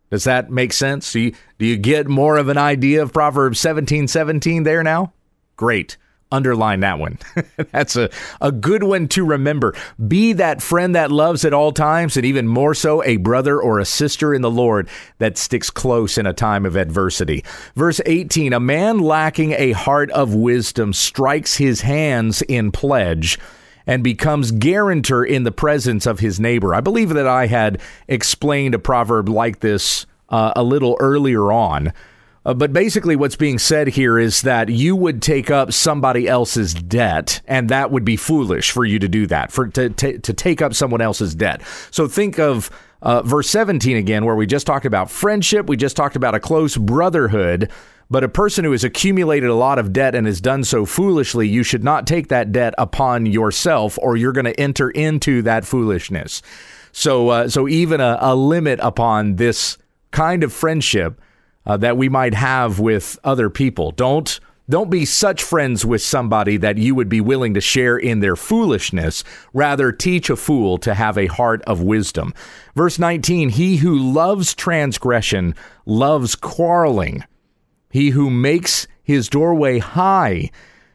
Does 0.09 0.23
that 0.23 0.49
make 0.49 0.71
sense? 0.71 1.11
Do 1.11 1.19
you, 1.19 1.33
do 1.59 1.65
you 1.65 1.77
get 1.77 2.07
more 2.07 2.37
of 2.37 2.47
an 2.47 2.57
idea 2.57 3.01
of 3.01 3.11
Proverbs 3.11 3.59
17 3.59 4.07
17 4.07 4.63
there 4.63 4.83
now? 4.83 5.13
Great 5.57 5.97
underline 6.35 6.81
that 6.81 6.99
one. 6.99 7.17
That's 7.71 7.95
a, 7.95 8.09
a 8.41 8.51
good 8.51 8.83
one 8.83 9.07
to 9.09 9.25
remember. 9.25 9.73
Be 10.07 10.33
that 10.33 10.61
friend 10.61 10.95
that 10.95 11.11
loves 11.11 11.45
at 11.45 11.53
all 11.53 11.71
times, 11.71 12.17
and 12.17 12.25
even 12.25 12.47
more 12.47 12.75
so, 12.75 13.03
a 13.03 13.17
brother 13.17 13.59
or 13.59 13.79
a 13.79 13.85
sister 13.85 14.33
in 14.33 14.41
the 14.41 14.51
Lord 14.51 14.89
that 15.17 15.37
sticks 15.37 15.69
close 15.69 16.17
in 16.17 16.25
a 16.25 16.33
time 16.33 16.65
of 16.65 16.75
adversity. 16.75 17.43
Verse 17.75 18.01
18 18.05 18.53
A 18.53 18.59
man 18.59 18.99
lacking 18.99 19.53
a 19.53 19.71
heart 19.71 20.11
of 20.11 20.35
wisdom 20.35 20.93
strikes 20.93 21.55
his 21.55 21.81
hands 21.81 22.41
in 22.43 22.71
pledge 22.71 23.39
and 23.87 24.03
becomes 24.03 24.51
guarantor 24.51 25.23
in 25.23 25.43
the 25.43 25.51
presence 25.51 26.05
of 26.05 26.19
his 26.19 26.39
neighbor. 26.39 26.73
I 26.73 26.81
believe 26.81 27.09
that 27.09 27.27
I 27.27 27.47
had 27.47 27.81
explained 28.07 28.75
a 28.75 28.79
proverb 28.79 29.29
like 29.29 29.59
this 29.59 30.05
uh, 30.29 30.53
a 30.55 30.63
little 30.63 30.97
earlier 30.99 31.51
on. 31.51 31.93
Uh, 32.45 32.53
but 32.53 32.71
basically, 32.71 33.15
what's 33.15 33.35
being 33.35 33.57
said 33.57 33.87
here 33.87 34.19
is 34.19 34.43
that 34.43 34.69
you 34.69 34.95
would 34.95 35.21
take 35.21 35.49
up 35.49 35.73
somebody 35.73 36.27
else's 36.27 36.73
debt, 36.73 37.41
and 37.47 37.69
that 37.69 37.89
would 37.89 38.05
be 38.05 38.15
foolish 38.15 38.69
for 38.69 38.85
you 38.85 38.99
to 38.99 39.07
do 39.07 39.25
that, 39.25 39.51
for 39.51 39.67
to, 39.67 39.89
to, 39.89 40.19
to 40.19 40.33
take 40.33 40.61
up 40.61 40.73
someone 40.73 41.01
else's 41.01 41.33
debt. 41.33 41.61
So 41.89 42.07
think 42.07 42.37
of 42.37 42.69
uh, 43.01 43.23
verse 43.23 43.49
17 43.49 43.97
again, 43.97 44.25
where 44.25 44.35
we 44.35 44.45
just 44.45 44.67
talked 44.67 44.85
about 44.85 45.09
friendship, 45.09 45.67
we 45.67 45.75
just 45.75 45.95
talked 45.95 46.15
about 46.15 46.35
a 46.35 46.39
close 46.39 46.77
brotherhood. 46.77 47.71
But 48.07 48.23
a 48.23 48.29
person 48.29 48.63
who 48.63 48.71
has 48.71 48.83
accumulated 48.83 49.49
a 49.49 49.55
lot 49.55 49.79
of 49.79 49.91
debt 49.91 50.13
and 50.13 50.27
has 50.27 50.39
done 50.39 50.63
so 50.63 50.85
foolishly, 50.85 51.47
you 51.47 51.63
should 51.63 51.83
not 51.83 52.05
take 52.05 52.27
that 52.27 52.51
debt 52.51 52.75
upon 52.77 53.25
yourself, 53.25 53.97
or 53.99 54.15
you're 54.15 54.31
going 54.31 54.45
to 54.45 54.59
enter 54.59 54.91
into 54.91 55.41
that 55.41 55.65
foolishness. 55.65 56.43
So, 56.91 57.29
uh, 57.29 57.47
so 57.47 57.67
even 57.67 58.01
a, 58.01 58.19
a 58.21 58.35
limit 58.35 58.79
upon 58.83 59.37
this 59.37 59.79
kind 60.11 60.43
of 60.43 60.53
friendship 60.53 61.19
uh, 61.65 61.77
that 61.77 61.97
we 61.97 62.09
might 62.09 62.33
have 62.33 62.79
with 62.79 63.19
other 63.23 63.49
people. 63.49 63.91
Don't 63.91 64.39
don't 64.67 64.89
be 64.89 65.05
such 65.05 65.43
friends 65.43 65.85
with 65.85 66.01
somebody 66.01 66.57
that 66.57 66.79
you 66.79 66.95
would 66.95 67.07
be 67.07 67.21
willing 67.21 67.53
to 67.53 67.61
share 67.61 67.97
in 67.97 68.19
their 68.19 68.35
foolishness. 68.35 69.23
Rather, 69.53 69.91
teach 69.91 70.31
a 70.31 70.35
fool 70.35 70.79
to 70.79 70.95
have 70.95 71.19
a 71.19 71.27
heart 71.27 71.61
of 71.67 71.81
wisdom. 71.81 72.33
Verse 72.75 72.97
19 72.97 73.49
He 73.49 73.77
who 73.77 73.95
loves 73.95 74.55
transgression 74.55 75.53
loves 75.85 76.35
quarreling. 76.35 77.23
He 77.91 78.09
who 78.09 78.31
makes 78.31 78.87
his 79.03 79.29
doorway 79.29 79.77
high 79.77 80.49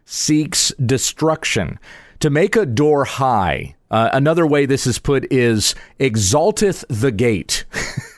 seeks 0.04 0.72
destruction. 0.84 1.78
To 2.20 2.28
make 2.28 2.54
a 2.54 2.66
door 2.66 3.06
high, 3.06 3.76
uh, 3.90 4.10
another 4.12 4.46
way 4.46 4.66
this 4.66 4.86
is 4.86 4.98
put 4.98 5.32
is 5.32 5.74
exalteth 5.98 6.84
the 6.90 7.10
gate. 7.10 7.64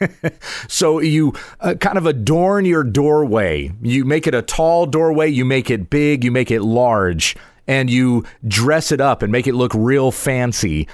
so 0.68 0.98
you 0.98 1.34
uh, 1.60 1.74
kind 1.74 1.96
of 1.96 2.04
adorn 2.04 2.64
your 2.64 2.82
doorway. 2.82 3.70
You 3.80 4.04
make 4.04 4.26
it 4.26 4.34
a 4.34 4.42
tall 4.42 4.86
doorway, 4.86 5.28
you 5.28 5.44
make 5.44 5.70
it 5.70 5.88
big, 5.88 6.24
you 6.24 6.32
make 6.32 6.50
it 6.50 6.62
large, 6.62 7.36
and 7.68 7.88
you 7.88 8.24
dress 8.44 8.90
it 8.90 9.00
up 9.00 9.22
and 9.22 9.30
make 9.30 9.46
it 9.46 9.54
look 9.54 9.72
real 9.72 10.10
fancy. 10.10 10.88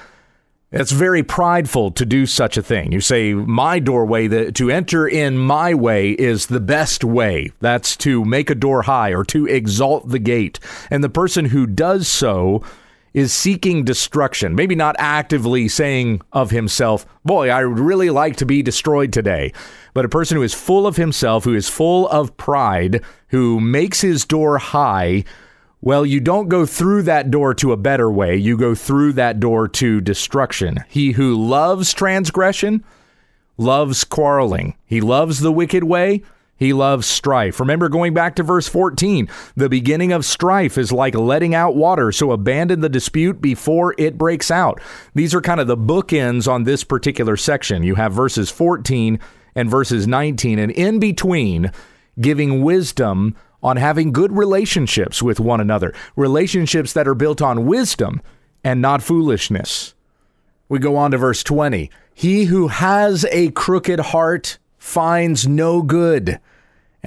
It's 0.70 0.92
very 0.92 1.22
prideful 1.22 1.92
to 1.92 2.04
do 2.04 2.26
such 2.26 2.58
a 2.58 2.62
thing. 2.62 2.92
You 2.92 3.00
say, 3.00 3.32
My 3.32 3.78
doorway, 3.78 4.26
the, 4.26 4.52
to 4.52 4.70
enter 4.70 5.08
in 5.08 5.38
my 5.38 5.72
way 5.72 6.10
is 6.10 6.48
the 6.48 6.60
best 6.60 7.04
way. 7.04 7.52
That's 7.60 7.96
to 7.96 8.22
make 8.26 8.50
a 8.50 8.54
door 8.54 8.82
high 8.82 9.14
or 9.14 9.24
to 9.24 9.46
exalt 9.46 10.10
the 10.10 10.18
gate. 10.18 10.60
And 10.90 11.02
the 11.02 11.08
person 11.08 11.46
who 11.46 11.66
does 11.66 12.06
so 12.06 12.62
is 13.14 13.32
seeking 13.32 13.84
destruction, 13.84 14.54
maybe 14.54 14.74
not 14.74 14.96
actively 14.98 15.68
saying 15.68 16.20
of 16.32 16.50
himself, 16.50 17.06
Boy, 17.24 17.50
I 17.50 17.64
would 17.64 17.78
really 17.78 18.10
like 18.10 18.36
to 18.36 18.46
be 18.46 18.62
destroyed 18.62 19.12
today. 19.12 19.52
But 19.94 20.04
a 20.04 20.08
person 20.08 20.36
who 20.36 20.42
is 20.42 20.54
full 20.54 20.86
of 20.86 20.96
himself, 20.96 21.44
who 21.44 21.54
is 21.54 21.68
full 21.68 22.08
of 22.08 22.36
pride, 22.36 23.02
who 23.28 23.60
makes 23.60 24.00
his 24.00 24.24
door 24.24 24.58
high, 24.58 25.24
well, 25.80 26.04
you 26.04 26.20
don't 26.20 26.48
go 26.48 26.66
through 26.66 27.02
that 27.04 27.30
door 27.30 27.54
to 27.54 27.72
a 27.72 27.76
better 27.76 28.10
way. 28.10 28.36
You 28.36 28.56
go 28.56 28.74
through 28.74 29.12
that 29.14 29.38
door 29.38 29.68
to 29.68 30.00
destruction. 30.00 30.78
He 30.88 31.12
who 31.12 31.36
loves 31.36 31.92
transgression 31.92 32.84
loves 33.56 34.04
quarreling. 34.04 34.76
He 34.86 35.00
loves 35.00 35.40
the 35.40 35.52
wicked 35.52 35.84
way 35.84 36.22
he 36.58 36.72
loves 36.72 37.06
strife. 37.06 37.60
Remember 37.60 37.88
going 37.88 38.12
back 38.12 38.34
to 38.36 38.42
verse 38.42 38.68
14, 38.68 39.28
the 39.56 39.68
beginning 39.68 40.12
of 40.12 40.24
strife 40.24 40.76
is 40.76 40.92
like 40.92 41.14
letting 41.14 41.54
out 41.54 41.76
water, 41.76 42.12
so 42.12 42.32
abandon 42.32 42.80
the 42.80 42.88
dispute 42.88 43.40
before 43.40 43.94
it 43.96 44.18
breaks 44.18 44.50
out. 44.50 44.80
These 45.14 45.34
are 45.34 45.40
kind 45.40 45.60
of 45.60 45.68
the 45.68 45.76
bookends 45.76 46.50
on 46.50 46.64
this 46.64 46.84
particular 46.84 47.36
section. 47.36 47.82
You 47.82 47.94
have 47.94 48.12
verses 48.12 48.50
14 48.50 49.20
and 49.54 49.70
verses 49.70 50.06
19, 50.06 50.58
and 50.58 50.72
in 50.72 50.98
between, 50.98 51.72
giving 52.20 52.62
wisdom 52.62 53.36
on 53.62 53.76
having 53.76 54.12
good 54.12 54.32
relationships 54.32 55.22
with 55.22 55.40
one 55.40 55.60
another, 55.60 55.94
relationships 56.16 56.92
that 56.92 57.08
are 57.08 57.14
built 57.14 57.40
on 57.40 57.66
wisdom 57.66 58.20
and 58.64 58.80
not 58.80 59.02
foolishness. 59.02 59.94
We 60.68 60.78
go 60.78 60.96
on 60.96 61.12
to 61.12 61.18
verse 61.18 61.42
20. 61.42 61.90
He 62.14 62.44
who 62.44 62.68
has 62.68 63.24
a 63.30 63.50
crooked 63.52 64.00
heart 64.00 64.58
finds 64.76 65.46
no 65.46 65.82
good, 65.82 66.40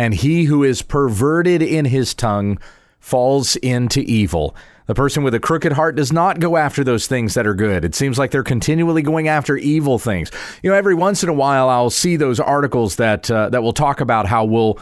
and 0.01 0.15
he 0.15 0.46
who 0.46 0.63
is 0.63 0.81
perverted 0.81 1.62
in 1.62 1.86
his 1.86 2.15
tongue 2.15 2.58
falls 3.00 3.55
into 3.58 4.00
evil. 4.00 4.55
The 4.88 4.96
person 4.96 5.22
with 5.22 5.36
a 5.36 5.39
crooked 5.39 5.74
heart 5.74 5.96
does 5.96 6.12
not 6.12 6.39
go 6.39 6.58
after 6.58 6.84
those 6.84 7.05
things 7.05 7.36
that 7.36 7.46
are 7.46 7.53
good. 7.53 7.86
It 7.86 7.93
seems 7.93 8.17
like 8.17 8.31
they're 8.31 8.41
continually 8.41 9.03
going 9.03 9.27
after 9.27 9.58
evil 9.58 10.00
things. 10.00 10.31
You 10.63 10.72
know, 10.72 10.75
every 10.75 10.96
once 10.96 11.22
in 11.22 11.29
a 11.29 11.34
while, 11.34 11.70
I'll 11.70 11.91
see 11.91 12.15
those 12.15 12.39
articles 12.39 12.96
that 12.96 13.29
uh, 13.29 13.50
that 13.50 13.62
will 13.62 13.74
talk 13.74 14.01
about 14.01 14.25
how 14.25 14.43
we'll 14.43 14.79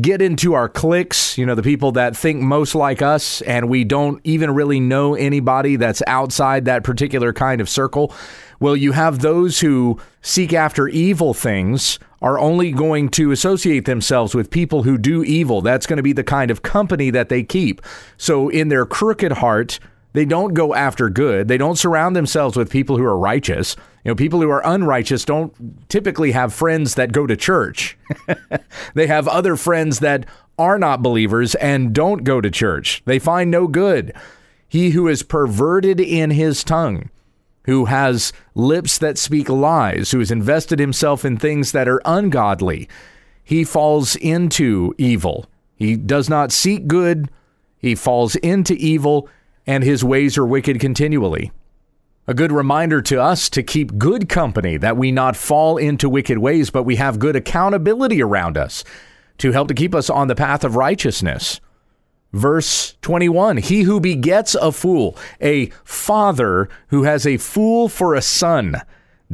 get 0.00 0.22
into 0.22 0.54
our 0.54 0.68
cliques, 0.68 1.36
you 1.36 1.44
know, 1.44 1.54
the 1.54 1.62
people 1.62 1.92
that 1.92 2.16
think 2.16 2.40
most 2.40 2.74
like 2.74 3.02
us, 3.02 3.42
and 3.42 3.68
we 3.68 3.84
don't 3.84 4.20
even 4.24 4.54
really 4.54 4.80
know 4.80 5.14
anybody 5.14 5.76
that's 5.76 6.02
outside 6.06 6.64
that 6.64 6.82
particular 6.82 7.32
kind 7.32 7.60
of 7.60 7.68
circle. 7.68 8.14
Well, 8.58 8.76
you 8.76 8.92
have 8.92 9.18
those 9.18 9.60
who 9.60 10.00
seek 10.22 10.52
after 10.52 10.88
evil 10.88 11.34
things 11.34 11.98
are 12.22 12.38
only 12.38 12.70
going 12.70 13.08
to 13.10 13.32
associate 13.32 13.84
themselves 13.84 14.34
with 14.34 14.50
people 14.50 14.84
who 14.84 14.96
do 14.96 15.24
evil. 15.24 15.60
That's 15.60 15.86
going 15.86 15.96
to 15.98 16.02
be 16.02 16.12
the 16.12 16.24
kind 16.24 16.50
of 16.50 16.62
company 16.62 17.10
that 17.10 17.28
they 17.28 17.42
keep. 17.42 17.82
So, 18.16 18.48
in 18.48 18.68
their 18.68 18.86
crooked 18.86 19.32
heart, 19.32 19.78
they 20.12 20.24
don't 20.24 20.54
go 20.54 20.74
after 20.74 21.10
good. 21.10 21.48
They 21.48 21.58
don't 21.58 21.78
surround 21.78 22.14
themselves 22.14 22.56
with 22.56 22.70
people 22.70 22.96
who 22.96 23.04
are 23.04 23.18
righteous. 23.18 23.76
You 24.04 24.10
know, 24.10 24.14
people 24.16 24.40
who 24.40 24.50
are 24.50 24.66
unrighteous 24.66 25.24
don't 25.24 25.88
typically 25.88 26.32
have 26.32 26.52
friends 26.52 26.96
that 26.96 27.12
go 27.12 27.26
to 27.26 27.36
church. 27.36 27.96
they 28.94 29.06
have 29.06 29.28
other 29.28 29.56
friends 29.56 30.00
that 30.00 30.26
are 30.58 30.78
not 30.78 31.02
believers 31.02 31.54
and 31.56 31.94
don't 31.94 32.24
go 32.24 32.40
to 32.40 32.50
church. 32.50 33.02
They 33.04 33.18
find 33.18 33.50
no 33.50 33.68
good. 33.68 34.12
He 34.68 34.90
who 34.90 35.06
is 35.06 35.22
perverted 35.22 36.00
in 36.00 36.30
his 36.30 36.64
tongue 36.64 37.10
who 37.64 37.86
has 37.86 38.32
lips 38.54 38.98
that 38.98 39.18
speak 39.18 39.48
lies, 39.48 40.10
who 40.10 40.18
has 40.18 40.30
invested 40.30 40.78
himself 40.78 41.24
in 41.24 41.36
things 41.36 41.72
that 41.72 41.88
are 41.88 42.02
ungodly, 42.04 42.88
he 43.44 43.64
falls 43.64 44.16
into 44.16 44.94
evil. 44.98 45.46
He 45.76 45.96
does 45.96 46.28
not 46.28 46.52
seek 46.52 46.86
good, 46.86 47.30
he 47.78 47.94
falls 47.94 48.36
into 48.36 48.74
evil, 48.74 49.28
and 49.66 49.82
his 49.84 50.04
ways 50.04 50.36
are 50.38 50.46
wicked 50.46 50.80
continually. 50.80 51.52
A 52.28 52.34
good 52.34 52.52
reminder 52.52 53.02
to 53.02 53.20
us 53.20 53.50
to 53.50 53.64
keep 53.64 53.98
good 53.98 54.28
company, 54.28 54.76
that 54.76 54.96
we 54.96 55.10
not 55.10 55.34
fall 55.34 55.76
into 55.76 56.08
wicked 56.08 56.38
ways, 56.38 56.70
but 56.70 56.84
we 56.84 56.94
have 56.96 57.18
good 57.18 57.34
accountability 57.34 58.22
around 58.22 58.56
us 58.56 58.84
to 59.38 59.50
help 59.50 59.66
to 59.68 59.74
keep 59.74 59.92
us 59.92 60.08
on 60.08 60.28
the 60.28 60.36
path 60.36 60.62
of 60.62 60.76
righteousness. 60.76 61.60
Verse 62.32 62.96
21 63.02 63.56
He 63.56 63.82
who 63.82 63.98
begets 63.98 64.54
a 64.54 64.70
fool, 64.70 65.16
a 65.40 65.66
father 65.82 66.68
who 66.88 67.02
has 67.02 67.26
a 67.26 67.38
fool 67.38 67.88
for 67.88 68.14
a 68.14 68.22
son, 68.22 68.76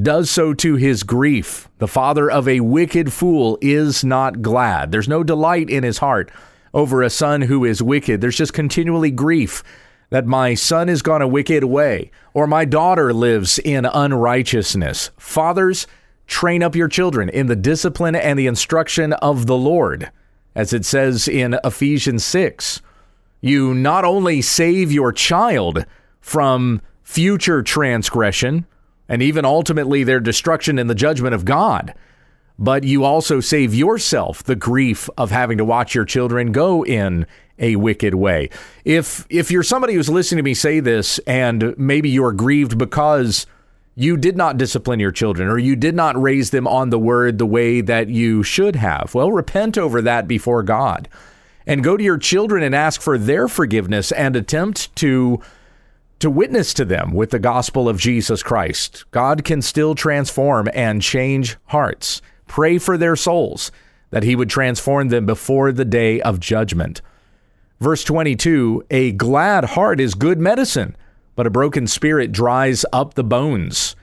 does 0.01 0.31
so 0.31 0.55
to 0.55 0.77
his 0.77 1.03
grief. 1.03 1.69
The 1.79 1.89
father 1.89 2.31
of 2.31 2.49
a 2.49 2.61
wicked 2.61 3.13
fool 3.13 3.59
is 3.61 4.03
not 4.03 4.41
glad. 4.41 4.93
There's 4.93 5.09
no 5.09 5.23
delight 5.23 5.69
in 5.69 5.85
his 5.85 5.99
heart 5.99 6.31
over 6.73 7.03
a 7.03 7.11
son 7.11 7.43
who 7.43 7.67
is 7.67 7.83
wicked. 7.83 8.23
There's 8.23 8.39
just 8.39 8.55
continually 8.55 9.11
grief 9.11 9.63
that 10.11 10.27
my 10.27 10.55
son 10.55 10.89
has 10.89 11.03
gone 11.03 11.23
a 11.23 11.29
wicked 11.29 11.65
way, 11.65 12.11
or 12.33 12.47
my 12.47 12.65
daughter 12.65 13.13
lives 13.13 13.59
in 13.59 13.85
unrighteousness. 13.85 15.11
Fathers, 15.19 15.87
train 16.27 16.63
up 16.63 16.75
your 16.75 16.89
children 16.89 17.29
in 17.29 17.47
the 17.47 17.57
discipline 17.57 18.15
and 18.15 18.39
the 18.39 18.47
instruction 18.47 19.13
of 19.15 19.47
the 19.47 19.57
Lord, 19.57 20.11
as 20.55 20.73
it 20.73 20.85
says 20.85 21.29
in 21.29 21.59
Ephesians 21.65 22.25
6. 22.25 22.81
You 23.41 23.75
not 23.75 24.05
only 24.05 24.43
save 24.43 24.91
your 24.91 25.13
child 25.13 25.85
from 26.21 26.81
future 27.03 27.63
transgression 27.63 28.67
and 29.09 29.23
even 29.23 29.45
ultimately 29.45 30.05
their 30.05 30.21
destruction 30.21 30.79
in 30.79 30.87
the 30.87 30.95
judgment 30.95 31.35
of 31.35 31.45
God, 31.45 31.95
but 32.59 32.85
you 32.85 33.05
also 33.05 33.41
save 33.41 33.75
yourself 33.75 34.43
the 34.43 34.57
grief 34.57 35.09
of 35.17 35.31
having 35.31 35.59
to 35.59 35.65
watch 35.65 35.95
your 35.95 36.05
children 36.05 36.53
go 36.53 36.85
in 36.85 37.27
a 37.59 37.77
wicked 37.77 38.15
way. 38.15 38.51
If 38.85 39.27
if 39.31 39.51
you're 39.51 39.63
somebody 39.63 39.95
who's 39.95 40.09
listening 40.09 40.39
to 40.39 40.43
me 40.43 40.55
say 40.55 40.81
this 40.81 41.19
and 41.21 41.75
maybe 41.79 42.09
you're 42.09 42.33
grieved 42.33 42.79
because 42.79 43.47
you 43.95 44.17
did 44.17 44.37
not 44.37 44.59
discipline 44.59 45.01
your 45.01 45.11
children 45.11 45.49
or 45.49 45.59
you 45.59 45.75
did 45.75 45.95
not 45.95 46.21
raise 46.21 46.51
them 46.51 46.69
on 46.69 46.91
the 46.91 46.99
word 46.99 47.39
the 47.39 47.47
way 47.47 47.81
that 47.81 48.09
you 48.09 48.43
should 48.45 48.77
have. 48.77 49.13
Well, 49.13 49.33
repent 49.33 49.77
over 49.77 50.01
that 50.03 50.29
before 50.29 50.63
God 50.63 51.09
and 51.67 51.85
go 51.85 51.97
to 51.97 52.03
your 52.05 52.19
children 52.19 52.63
and 52.63 52.75
ask 52.75 53.01
for 53.01 53.19
their 53.19 53.49
forgiveness 53.49 54.11
and 54.13 54.37
attempt 54.37 54.95
to 54.97 55.41
to 56.21 56.31
witness 56.31 56.75
to 56.75 56.85
them 56.85 57.13
with 57.13 57.31
the 57.31 57.39
gospel 57.39 57.89
of 57.89 57.99
Jesus 57.99 58.43
Christ. 58.43 59.05
God 59.13 59.45
can 59.45 59.63
still 59.63 59.95
transform 59.95 60.69
and 60.75 61.01
change 61.01 61.57
hearts. 61.67 62.21
Pray 62.49 62.79
for 62.79 62.97
their 62.99 63.15
souls 63.15 63.71
that 64.11 64.25
he 64.25 64.35
would 64.35 64.51
transform 64.51 65.09
them 65.09 65.27
before 65.27 65.71
the 65.71 65.85
day 65.85 66.21
of 66.21 66.41
judgment. 66.41 67.03
Verse 67.81 68.05
22 68.05 68.85
A 68.91 69.13
glad 69.13 69.65
heart 69.65 70.01
is 70.01 70.15
good 70.15 70.39
medicine 70.39 70.97
but 71.39 71.47
a 71.47 71.51
broken 71.51 71.87
spirit 71.87 72.33
dries 72.33 72.85
up 72.93 73.15
the 73.15 73.23
bones. 73.23 73.95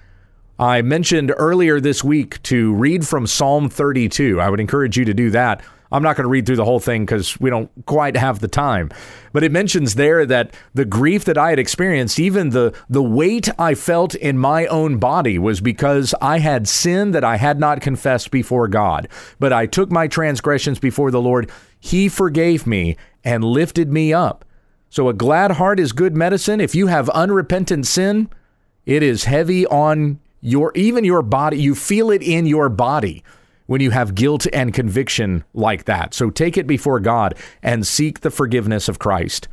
I 0.58 0.82
mentioned 0.82 1.34
earlier 1.36 1.82
this 1.82 2.02
week 2.02 2.42
to 2.44 2.74
read 2.74 3.06
from 3.06 3.28
Psalm 3.28 3.68
32. 3.68 4.40
I 4.40 4.50
would 4.50 4.62
encourage 4.62 4.96
you 4.96 5.04
to 5.04 5.14
do 5.14 5.30
that. 5.32 5.62
I'm 5.96 6.04
not 6.04 6.18
going 6.18 6.26
to 6.26 6.30
read 6.30 6.46
through 6.46 6.58
the 6.58 6.66
whole 6.66 6.82
thing 6.82 7.06
because 7.06 7.40
we 7.40 7.50
don't 7.50 7.72
quite 7.86 8.18
have 8.18 8.40
the 8.40 8.50
time. 8.50 8.92
But 9.32 9.46
it 9.46 9.52
mentions 9.54 9.96
there 9.96 10.26
that 10.26 10.54
the 10.74 10.84
grief 10.84 11.24
that 11.24 11.38
I 11.38 11.52
had 11.52 11.60
experienced, 11.60 12.20
even 12.20 12.50
the, 12.50 12.76
the 12.90 13.02
weight 13.02 13.48
I 13.58 13.76
felt 13.76 14.14
in 14.14 14.38
my 14.38 14.66
own 14.66 14.98
body, 14.98 15.40
was 15.40 15.62
because 15.62 16.14
I 16.22 16.40
had 16.40 16.68
sin 16.68 17.12
that 17.12 17.24
I 17.24 17.38
had 17.38 17.62
not 17.62 17.80
confessed 17.80 18.30
before 18.30 18.68
God. 18.68 19.08
But 19.40 19.54
I 19.54 19.68
took 19.68 19.90
my 19.90 20.10
transgressions 20.10 20.80
before 20.80 21.12
the 21.12 21.22
Lord. 21.22 21.50
He 21.80 22.10
forgave 22.10 22.68
me 22.68 22.98
and 23.24 23.46
lifted 23.46 23.90
me 23.90 24.12
up. 24.12 24.44
So 24.90 25.08
a 25.08 25.14
glad 25.14 25.52
heart 25.52 25.80
is 25.80 25.94
good 25.94 26.14
medicine. 26.14 26.60
If 26.60 26.76
you 26.76 26.88
have 26.88 27.08
unrepentant 27.12 27.88
sin, 27.88 28.30
it 28.86 29.02
is 29.02 29.24
heavy 29.24 29.66
on 29.68 30.20
your 30.42 30.74
even 30.76 31.06
your 31.06 31.22
body. 31.22 31.58
You 31.58 31.74
feel 31.74 32.12
it 32.12 32.22
in 32.22 32.46
your 32.46 32.68
body 32.68 33.24
when 33.66 33.82
you 33.82 33.92
have 33.92 34.16
guilt 34.16 34.48
and 34.54 34.74
conviction 34.74 35.44
like 35.54 35.86
that. 35.86 36.14
So 36.14 36.30
take 36.30 36.58
it 36.58 36.68
before 36.68 37.00
God 37.00 37.36
and 37.64 37.86
seek 37.86 38.20
the 38.20 38.32
forgiveness 38.32 38.88
of 38.88 39.00
Christ. 39.00 39.48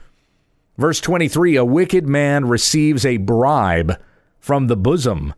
Verse 0.79 1.01
23 1.01 1.57
A 1.57 1.65
wicked 1.65 2.07
man 2.07 2.47
receives 2.47 3.05
a 3.05 3.19
bribe 3.19 4.01
from 4.39 4.67
the 4.67 4.77
bosom 4.77 5.35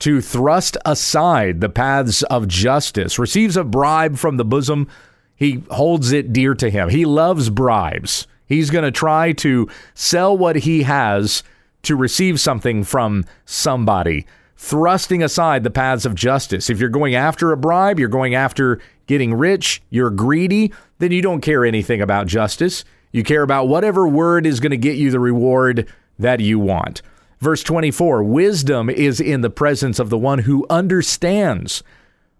to 0.00 0.20
thrust 0.20 0.76
aside 0.84 1.60
the 1.60 1.68
paths 1.68 2.22
of 2.24 2.48
justice, 2.48 3.18
receives 3.18 3.56
a 3.56 3.64
bribe 3.64 4.16
from 4.16 4.38
the 4.38 4.44
bosom. 4.44 4.88
He 5.36 5.62
holds 5.70 6.12
it 6.12 6.32
dear 6.32 6.54
to 6.54 6.70
him. 6.70 6.88
He 6.88 7.04
loves 7.04 7.50
bribes. 7.50 8.26
He's 8.46 8.70
going 8.70 8.84
to 8.84 8.90
try 8.90 9.32
to 9.32 9.68
sell 9.94 10.36
what 10.36 10.56
he 10.56 10.82
has 10.82 11.42
to 11.82 11.96
receive 11.96 12.40
something 12.40 12.82
from 12.82 13.24
somebody, 13.44 14.26
thrusting 14.62 15.22
aside 15.22 15.64
the 15.64 15.70
paths 15.70 16.04
of 16.04 16.14
justice. 16.14 16.68
If 16.68 16.78
you're 16.78 16.90
going 16.90 17.14
after 17.14 17.50
a 17.50 17.56
bribe, 17.56 17.98
you're 17.98 18.10
going 18.10 18.34
after 18.34 18.78
getting 19.06 19.32
rich, 19.32 19.80
you're 19.88 20.10
greedy, 20.10 20.70
then 20.98 21.12
you 21.12 21.22
don't 21.22 21.40
care 21.40 21.64
anything 21.64 22.02
about 22.02 22.26
justice. 22.26 22.84
You 23.10 23.24
care 23.24 23.42
about 23.42 23.68
whatever 23.68 24.06
word 24.06 24.44
is 24.44 24.60
going 24.60 24.70
to 24.70 24.76
get 24.76 24.98
you 24.98 25.10
the 25.10 25.18
reward 25.18 25.88
that 26.18 26.40
you 26.40 26.58
want. 26.58 27.00
Verse 27.40 27.62
24 27.62 28.22
Wisdom 28.22 28.90
is 28.90 29.18
in 29.18 29.40
the 29.40 29.48
presence 29.48 29.98
of 29.98 30.10
the 30.10 30.18
one 30.18 30.40
who 30.40 30.66
understands, 30.68 31.82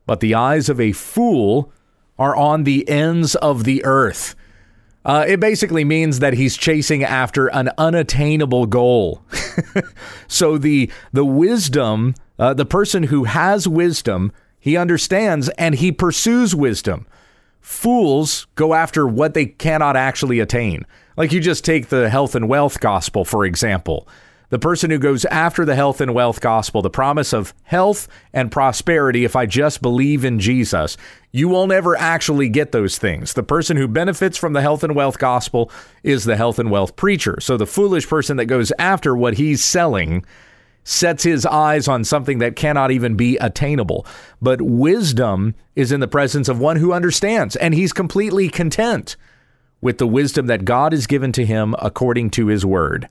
but 0.05 0.21
the 0.21 0.35
eyes 0.35 0.69
of 0.69 0.79
a 0.79 0.93
fool 0.93 1.73
are 2.19 2.37
on 2.37 2.65
the 2.65 2.87
ends 2.87 3.35
of 3.37 3.65
the 3.65 3.83
earth. 3.83 4.35
Uh, 5.11 5.25
it 5.27 5.41
basically 5.41 5.83
means 5.83 6.21
that 6.21 6.35
he's 6.35 6.57
chasing 6.57 7.03
after 7.03 7.49
an 7.49 7.69
unattainable 7.77 8.65
goal. 8.67 9.21
so 10.29 10.57
the 10.57 10.89
the 11.13 11.25
wisdom, 11.25 12.15
uh, 12.39 12.55
the 12.55 12.65
person 12.65 13.03
who 13.03 13.25
has 13.25 13.67
wisdom, 13.67 14.31
he 14.61 14.77
understands 14.77 15.49
and 15.59 15.75
he 15.75 15.91
pursues 15.91 16.55
wisdom. 16.55 17.09
Fools 17.61 18.47
go 18.55 18.73
after 18.73 19.05
what 19.05 19.35
they 19.35 19.47
cannot 19.47 19.97
actually 19.97 20.39
attain. 20.39 20.87
Like 21.17 21.33
you 21.33 21.41
just 21.41 21.65
take 21.65 21.89
the 21.89 22.09
health 22.09 22.37
and 22.37 22.49
wealth 22.49 22.79
gospel, 22.79 23.25
for 23.25 23.45
example 23.45 24.07
the 24.51 24.59
person 24.59 24.91
who 24.91 24.99
goes 24.99 25.25
after 25.27 25.65
the 25.65 25.77
health 25.77 26.01
and 26.01 26.13
wealth 26.13 26.41
gospel, 26.41 26.83
the 26.83 26.91
promise 26.91 27.33
of 27.33 27.55
health 27.63 28.07
and 28.33 28.53
prosperity 28.53 29.25
if 29.25 29.35
I 29.35 29.47
just 29.47 29.81
believe 29.81 30.25
in 30.25 30.39
Jesus, 30.39 30.97
you 31.33 31.49
will 31.49 31.67
never 31.67 31.97
actually 31.97 32.49
get 32.49 32.73
those 32.73 32.99
things. 32.99 33.33
The 33.33 33.43
person 33.43 33.77
who 33.77 33.89
benefits 33.89 34.37
from 34.37 34.53
the 34.53 34.61
health 34.61 34.85
and 34.85 34.95
wealth 34.95 35.19
gospel 35.19 35.71
is 36.03 36.25
the 36.25 36.37
health 36.37 36.59
and 36.59 36.71
wealth 36.71 36.97
preacher. 36.97 37.39
So 37.41 37.57
the 37.57 37.67
foolish 37.67 38.09
person 38.09 38.37
that 38.37 38.47
goes 38.47 38.73
after 38.79 39.17
what 39.17 39.35
he's 39.35 39.65
selling 39.65 40.25
sets 40.83 41.23
his 41.23 41.47
eyes 41.47 41.87
on 41.87 42.03
something 42.03 42.39
that 42.39 42.57
cannot 42.57 42.91
even 42.91 43.15
be 43.15 43.37
attainable. 43.37 44.05
But 44.43 44.63
wisdom 44.63 45.55
is 45.77 45.93
in 45.93 46.01
the 46.01 46.09
presence 46.09 46.49
of 46.49 46.59
one 46.59 46.77
who 46.77 46.93
understands, 46.93 47.55
and 47.55 47.75
he's 47.75 47.93
completely 47.93 48.49
content 48.49 49.17
with 49.81 49.99
the 49.99 50.07
wisdom 50.07 50.47
that 50.47 50.65
God 50.65 50.93
has 50.93 51.07
given 51.07 51.31
to 51.33 51.47
him 51.47 51.75
according 51.79 52.31
to 52.31 52.49
his 52.49 52.67
word. 52.67 53.09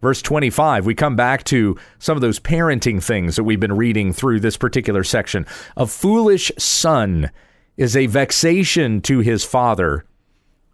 Verse 0.00 0.22
25, 0.22 0.86
we 0.86 0.94
come 0.94 1.14
back 1.14 1.44
to 1.44 1.76
some 1.98 2.16
of 2.16 2.22
those 2.22 2.40
parenting 2.40 3.02
things 3.02 3.36
that 3.36 3.44
we've 3.44 3.60
been 3.60 3.76
reading 3.76 4.12
through 4.12 4.40
this 4.40 4.56
particular 4.56 5.04
section. 5.04 5.46
A 5.76 5.86
foolish 5.86 6.50
son 6.56 7.30
is 7.76 7.96
a 7.96 8.06
vexation 8.06 9.02
to 9.02 9.18
his 9.18 9.44
father, 9.44 10.04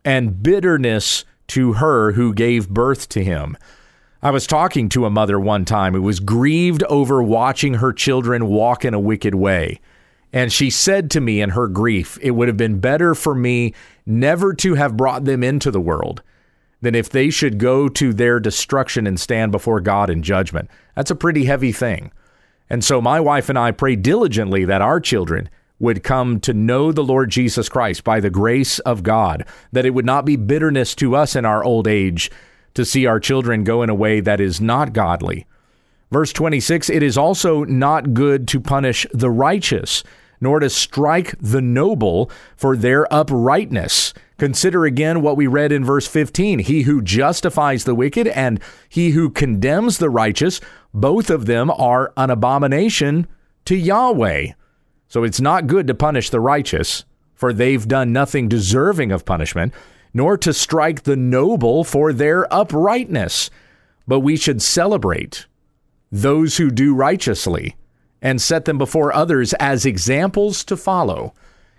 and 0.05 0.43
bitterness 0.43 1.25
to 1.49 1.75
her 1.75 2.13
who 2.13 2.35
gave 2.35 2.69
birth 2.69 3.09
to 3.11 3.25
him. 3.25 3.57
I 4.23 4.31
was 4.31 4.47
talking 4.47 4.89
to 4.91 5.05
a 5.05 5.11
mother 5.11 5.39
one 5.39 5.65
time 5.65 5.95
who 5.95 6.03
was 6.03 6.21
grieved 6.21 6.85
over 6.85 7.23
watching 7.23 7.75
her 7.75 7.93
children 7.93 8.47
walk 8.47 8.85
in 8.85 8.95
a 8.95 9.01
wicked 9.01 9.35
way. 9.35 9.81
And 10.33 10.53
she 10.53 10.71
said 10.71 11.11
to 11.13 11.21
me 11.21 11.41
in 11.41 11.51
her 11.51 11.69
grief, 11.69 12.19
It 12.23 12.33
would 12.33 12.49
have 12.49 12.57
been 12.57 12.81
better 12.81 13.15
for 13.15 13.35
me 13.35 13.75
never 14.05 14.53
to 14.55 14.75
have 14.75 14.97
brought 14.97 15.25
them 15.25 15.43
into 15.43 15.71
the 15.71 15.81
world 15.81 16.23
than 16.81 16.95
if 16.95 17.09
they 17.09 17.31
should 17.31 17.59
go 17.59 17.89
to 17.89 18.13
their 18.13 18.39
destruction 18.39 19.07
and 19.07 19.19
stand 19.19 19.53
before 19.53 19.81
God 19.81 20.11
in 20.11 20.23
judgment. 20.23 20.71
That's 20.95 21.11
a 21.11 21.17
pretty 21.17 21.45
heavy 21.45 21.73
thing. 21.73 22.13
And 22.69 22.85
so 22.85 23.01
my 23.01 23.21
wife 23.21 23.49
and 23.49 23.59
I 23.59 23.71
pray 23.71 23.97
diligently 23.97 24.65
that 24.65 24.83
our 24.83 25.01
children 25.01 25.49
would 25.79 26.03
come 26.03 26.41
to 26.41 26.55
know 26.55 26.91
the 26.91 27.05
Lord 27.05 27.31
Jesus 27.31 27.69
Christ 27.69 28.03
by 28.03 28.21
the 28.21 28.31
grace 28.31 28.79
of 28.81 29.03
God, 29.03 29.45
that 29.73 29.85
it 29.85 29.91
would 29.91 30.07
not 30.07 30.25
be 30.25 30.37
bitterness 30.37 30.95
to 30.97 31.15
us 31.15 31.37
in 31.37 31.45
our 31.45 31.63
old 31.63 31.87
age 31.87 32.31
to 32.75 32.85
see 32.85 33.07
our 33.07 33.21
children 33.21 33.65
go 33.65 33.83
in 33.83 33.91
a 33.91 33.95
way 33.95 34.21
that 34.21 34.41
is 34.41 34.61
not 34.61 34.93
godly. 34.93 35.47
Verse 36.11 36.33
26 36.33 36.89
It 36.89 37.03
is 37.03 37.19
also 37.19 37.65
not 37.65 38.15
good 38.15 38.49
to 38.49 38.61
punish 38.61 39.07
the 39.13 39.31
righteous, 39.31 40.03
nor 40.41 40.61
to 40.61 40.71
strike 40.71 41.35
the 41.41 41.63
noble 41.63 42.31
for 42.57 42.77
their 42.77 43.13
uprightness. 43.13 44.15
Consider 44.39 44.85
again 44.85 45.23
what 45.23 45.37
we 45.37 45.47
read 45.47 45.73
in 45.73 45.85
verse 45.85 46.07
15. 46.07 46.59
He 46.59 46.83
who 46.83 47.01
justifies 47.01 47.85
the 47.85 47.95
wicked 47.95 48.29
and 48.29 48.61
he 48.89 49.11
who 49.11 49.31
condemns 49.31 49.99
the 49.99 50.11
righteous, 50.11 50.61
both 50.93 51.31
of 51.31 51.47
them 51.47 51.71
are 51.71 52.13
an 52.17 52.31
abomination 52.31 53.27
to 53.65 53.75
Yahweh. 53.75 54.53
So 55.09 55.25
it's 55.25 55.41
not 55.41 55.67
good 55.67 55.87
to 55.87 55.95
punish 55.95 56.31
the 56.31 56.41
righteous, 56.41 57.05
for 57.35 57.53
they've 57.53 57.87
done 57.87 58.13
nothing 58.13 58.49
deserving 58.49 59.11
of 59.11 59.25
punishment, 59.25 59.73
nor 60.13 60.37
to 60.39 60.53
strike 60.53 61.05
the 61.05 61.17
noble 61.17 61.85
for 61.85 62.13
their 62.13 62.53
uprightness. 62.53 63.51
But 64.07 64.21
we 64.21 64.37
should 64.37 64.61
celebrate 64.61 65.47
those 66.13 66.59
who 66.59 66.71
do 66.71 66.95
righteously 66.95 67.77
and 68.23 68.41
set 68.41 68.65
them 68.65 68.79
before 68.79 69.15
others 69.15 69.53
as 69.55 69.87
examples 69.87 70.65
to 70.65 70.77
follow. 70.77 71.35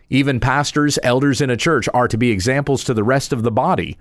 Even 0.09 0.39
pastors, 0.39 0.97
elders 1.03 1.41
in 1.41 1.49
a 1.49 1.57
church 1.57 1.89
are 1.93 2.07
to 2.07 2.17
be 2.17 2.31
examples 2.31 2.83
to 2.85 2.93
the 2.93 3.03
rest 3.03 3.33
of 3.33 3.43
the 3.43 3.51
body 3.51 3.97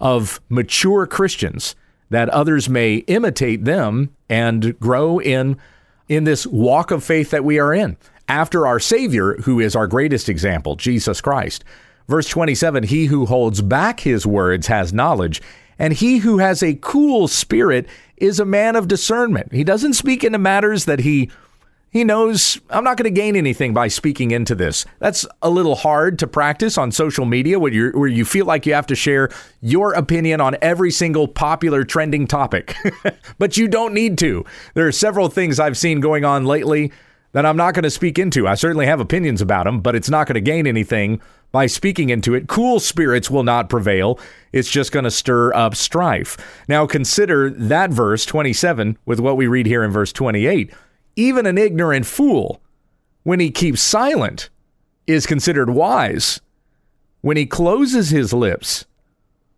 of 0.00 0.40
mature 0.48 1.06
Christians 1.06 1.76
that 2.10 2.28
others 2.30 2.68
may 2.68 2.96
imitate 2.96 3.64
them 3.64 4.14
and 4.28 4.78
grow 4.78 5.18
in 5.18 5.56
in 6.08 6.24
this 6.24 6.46
walk 6.46 6.90
of 6.90 7.02
faith 7.02 7.30
that 7.30 7.44
we 7.44 7.58
are 7.58 7.72
in. 7.72 7.96
After 8.28 8.66
our 8.66 8.78
savior 8.78 9.34
who 9.42 9.60
is 9.60 9.76
our 9.76 9.86
greatest 9.86 10.28
example 10.28 10.76
Jesus 10.76 11.20
Christ. 11.20 11.64
Verse 12.08 12.28
27 12.28 12.84
he 12.84 13.06
who 13.06 13.26
holds 13.26 13.62
back 13.62 14.00
his 14.00 14.26
words 14.26 14.66
has 14.66 14.92
knowledge 14.92 15.40
and 15.78 15.92
he 15.92 16.18
who 16.18 16.38
has 16.38 16.62
a 16.62 16.78
cool 16.80 17.28
spirit 17.28 17.86
is 18.16 18.38
a 18.38 18.44
man 18.44 18.76
of 18.76 18.88
discernment. 18.88 19.52
He 19.52 19.64
doesn't 19.64 19.94
speak 19.94 20.22
into 20.22 20.38
matters 20.38 20.84
that 20.84 21.00
he 21.00 21.30
He 21.92 22.04
knows 22.04 22.58
I'm 22.70 22.84
not 22.84 22.96
going 22.96 23.04
to 23.04 23.20
gain 23.20 23.36
anything 23.36 23.74
by 23.74 23.88
speaking 23.88 24.30
into 24.30 24.54
this. 24.54 24.86
That's 24.98 25.26
a 25.42 25.50
little 25.50 25.74
hard 25.74 26.18
to 26.20 26.26
practice 26.26 26.78
on 26.78 26.90
social 26.90 27.26
media 27.26 27.58
where 27.58 27.70
you 27.70 27.90
where 27.90 28.08
you 28.08 28.24
feel 28.24 28.46
like 28.46 28.64
you 28.64 28.72
have 28.72 28.86
to 28.86 28.94
share 28.94 29.28
your 29.60 29.92
opinion 29.92 30.40
on 30.40 30.56
every 30.62 30.90
single 30.90 31.28
popular 31.28 31.84
trending 31.84 32.26
topic. 32.26 32.74
but 33.38 33.58
you 33.58 33.68
don't 33.68 33.92
need 33.92 34.16
to. 34.18 34.42
There 34.72 34.88
are 34.88 34.92
several 34.92 35.28
things 35.28 35.60
I've 35.60 35.76
seen 35.76 36.00
going 36.00 36.24
on 36.24 36.46
lately 36.46 36.92
that 37.32 37.44
I'm 37.44 37.58
not 37.58 37.74
going 37.74 37.82
to 37.82 37.90
speak 37.90 38.18
into. 38.18 38.48
I 38.48 38.54
certainly 38.54 38.86
have 38.86 39.00
opinions 39.00 39.42
about 39.42 39.64
them, 39.64 39.82
but 39.82 39.94
it's 39.94 40.10
not 40.10 40.26
going 40.26 40.34
to 40.34 40.40
gain 40.40 40.66
anything 40.66 41.20
by 41.50 41.66
speaking 41.66 42.08
into 42.08 42.32
it. 42.32 42.48
Cool 42.48 42.80
spirits 42.80 43.30
will 43.30 43.42
not 43.42 43.68
prevail. 43.68 44.18
It's 44.52 44.70
just 44.70 44.92
going 44.92 45.04
to 45.04 45.10
stir 45.10 45.52
up 45.52 45.74
strife. 45.74 46.38
Now 46.68 46.86
consider 46.86 47.50
that 47.50 47.90
verse 47.90 48.24
27 48.24 48.96
with 49.04 49.20
what 49.20 49.36
we 49.36 49.46
read 49.46 49.66
here 49.66 49.84
in 49.84 49.90
verse 49.90 50.12
28 50.12 50.72
even 51.16 51.46
an 51.46 51.58
ignorant 51.58 52.06
fool, 52.06 52.60
when 53.22 53.40
he 53.40 53.50
keeps 53.50 53.80
silent, 53.80 54.50
is 55.06 55.26
considered 55.26 55.70
wise. 55.70 56.40
When 57.20 57.36
he 57.36 57.46
closes 57.46 58.10
his 58.10 58.32
lips, 58.32 58.86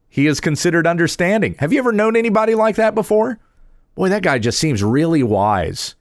he 0.09 0.27
is 0.27 0.41
considered 0.41 0.87
understanding. 0.87 1.57
Have 1.59 1.73
you 1.73 1.79
ever 1.79 1.93
known 1.93 2.17
anybody 2.17 2.55
like 2.55 2.77
that 2.77 2.95
before? 2.95 3.39
Boy, 3.95 4.09
that 4.11 4.23
guy 4.23 4.39
just 4.39 4.59
seems 4.59 4.83
really 4.83 5.23
wise. 5.23 5.95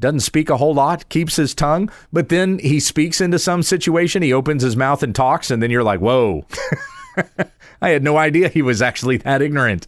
Doesn't 0.00 0.20
speak 0.20 0.48
a 0.48 0.56
whole 0.56 0.74
lot, 0.74 1.08
keeps 1.10 1.36
his 1.36 1.54
tongue, 1.54 1.90
but 2.12 2.30
then 2.30 2.58
he 2.58 2.80
speaks 2.80 3.20
into 3.20 3.38
some 3.38 3.62
situation, 3.62 4.22
he 4.22 4.32
opens 4.32 4.62
his 4.62 4.76
mouth 4.76 5.02
and 5.02 5.14
talks, 5.14 5.50
and 5.50 5.62
then 5.62 5.70
you're 5.70 5.84
like, 5.84 6.00
whoa. 6.00 6.44
I 7.82 7.90
had 7.90 8.02
no 8.02 8.18
idea 8.18 8.48
he 8.48 8.62
was 8.62 8.82
actually 8.82 9.18
that 9.18 9.40
ignorant. 9.40 9.86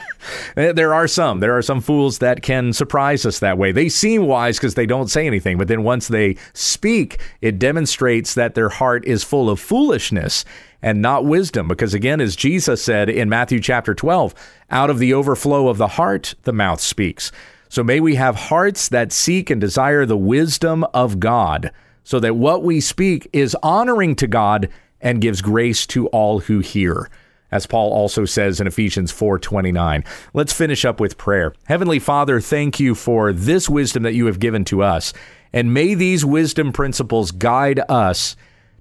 there 0.54 0.92
are 0.92 1.08
some. 1.08 1.40
There 1.40 1.56
are 1.56 1.62
some 1.62 1.80
fools 1.80 2.18
that 2.18 2.42
can 2.42 2.72
surprise 2.72 3.24
us 3.24 3.38
that 3.38 3.56
way. 3.56 3.72
They 3.72 3.88
seem 3.88 4.26
wise 4.26 4.58
because 4.58 4.74
they 4.74 4.86
don't 4.86 5.10
say 5.10 5.26
anything, 5.26 5.56
but 5.56 5.68
then 5.68 5.82
once 5.82 6.08
they 6.08 6.36
speak, 6.52 7.20
it 7.40 7.58
demonstrates 7.58 8.34
that 8.34 8.54
their 8.54 8.68
heart 8.68 9.04
is 9.06 9.24
full 9.24 9.48
of 9.48 9.60
foolishness 9.60 10.44
and 10.82 11.00
not 11.00 11.24
wisdom. 11.24 11.68
Because 11.68 11.94
again, 11.94 12.20
as 12.20 12.36
Jesus 12.36 12.82
said 12.82 13.08
in 13.08 13.28
Matthew 13.30 13.60
chapter 13.60 13.94
12, 13.94 14.34
out 14.70 14.90
of 14.90 14.98
the 14.98 15.14
overflow 15.14 15.68
of 15.68 15.78
the 15.78 15.88
heart, 15.88 16.34
the 16.42 16.52
mouth 16.52 16.80
speaks. 16.80 17.32
So 17.70 17.82
may 17.82 18.00
we 18.00 18.16
have 18.16 18.36
hearts 18.36 18.88
that 18.90 19.12
seek 19.12 19.48
and 19.48 19.58
desire 19.58 20.04
the 20.04 20.18
wisdom 20.18 20.84
of 20.92 21.18
God, 21.18 21.72
so 22.04 22.20
that 22.20 22.36
what 22.36 22.62
we 22.62 22.80
speak 22.80 23.28
is 23.32 23.56
honoring 23.62 24.16
to 24.16 24.26
God 24.26 24.68
and 25.02 25.20
gives 25.20 25.42
grace 25.42 25.86
to 25.88 26.06
all 26.08 26.40
who 26.40 26.60
hear 26.60 27.10
as 27.52 27.66
Paul 27.66 27.92
also 27.92 28.24
says 28.24 28.60
in 28.60 28.66
Ephesians 28.66 29.12
4:29. 29.12 30.02
Let's 30.32 30.54
finish 30.54 30.84
up 30.84 30.98
with 30.98 31.18
prayer. 31.18 31.52
Heavenly 31.66 31.98
Father, 31.98 32.40
thank 32.40 32.80
you 32.80 32.94
for 32.94 33.32
this 33.32 33.68
wisdom 33.68 34.02
that 34.02 34.14
you 34.14 34.26
have 34.26 34.40
given 34.40 34.64
to 34.64 34.82
us, 34.82 35.12
and 35.52 35.72
may 35.72 35.94
these 35.94 36.24
wisdom 36.24 36.72
principles 36.72 37.30
guide 37.30 37.80
us 37.88 38.34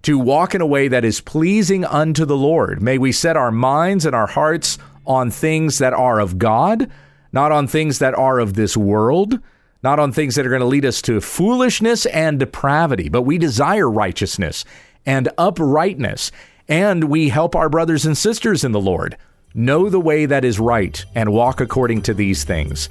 to 0.03 0.17
walk 0.17 0.55
in 0.55 0.61
a 0.61 0.65
way 0.65 0.87
that 0.87 1.05
is 1.05 1.21
pleasing 1.21 1.85
unto 1.85 2.25
the 2.25 2.37
Lord. 2.37 2.81
May 2.81 2.97
we 2.97 3.11
set 3.11 3.37
our 3.37 3.51
minds 3.51 4.05
and 4.05 4.15
our 4.15 4.27
hearts 4.27 4.79
on 5.05 5.29
things 5.29 5.77
that 5.77 5.93
are 5.93 6.19
of 6.19 6.39
God, 6.39 6.89
not 7.33 7.51
on 7.51 7.67
things 7.67 7.99
that 7.99 8.17
are 8.17 8.39
of 8.39 8.53
this 8.53 8.75
world, 8.75 9.39
not 9.83 9.99
on 9.99 10.11
things 10.11 10.35
that 10.35 10.45
are 10.45 10.49
going 10.49 10.61
to 10.61 10.65
lead 10.65 10.85
us 10.85 11.01
to 11.03 11.21
foolishness 11.21 12.05
and 12.07 12.39
depravity, 12.39 13.09
but 13.09 13.23
we 13.23 13.37
desire 13.37 13.89
righteousness 13.89 14.63
and 15.05 15.29
uprightness. 15.37 16.31
And 16.67 17.05
we 17.05 17.29
help 17.29 17.55
our 17.55 17.69
brothers 17.69 18.05
and 18.05 18.17
sisters 18.17 18.63
in 18.63 18.71
the 18.71 18.79
Lord 18.79 19.17
know 19.53 19.89
the 19.89 19.99
way 19.99 20.25
that 20.25 20.45
is 20.45 20.59
right 20.59 21.03
and 21.15 21.33
walk 21.33 21.59
according 21.59 22.01
to 22.03 22.13
these 22.13 22.43
things. 22.43 22.89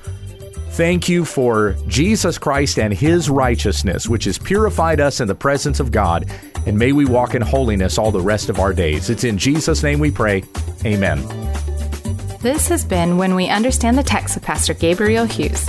Thank 0.72 1.08
you 1.08 1.24
for 1.24 1.76
Jesus 1.88 2.38
Christ 2.38 2.78
and 2.78 2.92
his 2.94 3.28
righteousness, 3.28 4.08
which 4.08 4.24
has 4.24 4.38
purified 4.38 5.00
us 5.00 5.20
in 5.20 5.26
the 5.26 5.34
presence 5.34 5.80
of 5.80 5.90
God, 5.90 6.30
and 6.64 6.78
may 6.78 6.92
we 6.92 7.04
walk 7.04 7.34
in 7.34 7.42
holiness 7.42 7.98
all 7.98 8.10
the 8.10 8.20
rest 8.20 8.48
of 8.48 8.60
our 8.60 8.72
days. 8.72 9.10
It's 9.10 9.24
in 9.24 9.36
Jesus' 9.36 9.82
name 9.82 9.98
we 9.98 10.10
pray. 10.10 10.44
Amen. 10.84 11.18
This 12.40 12.68
has 12.68 12.84
been 12.84 13.18
When 13.18 13.34
We 13.34 13.48
Understand 13.48 13.98
the 13.98 14.02
Text 14.02 14.36
with 14.36 14.44
Pastor 14.44 14.72
Gabriel 14.72 15.24
Hughes. 15.24 15.68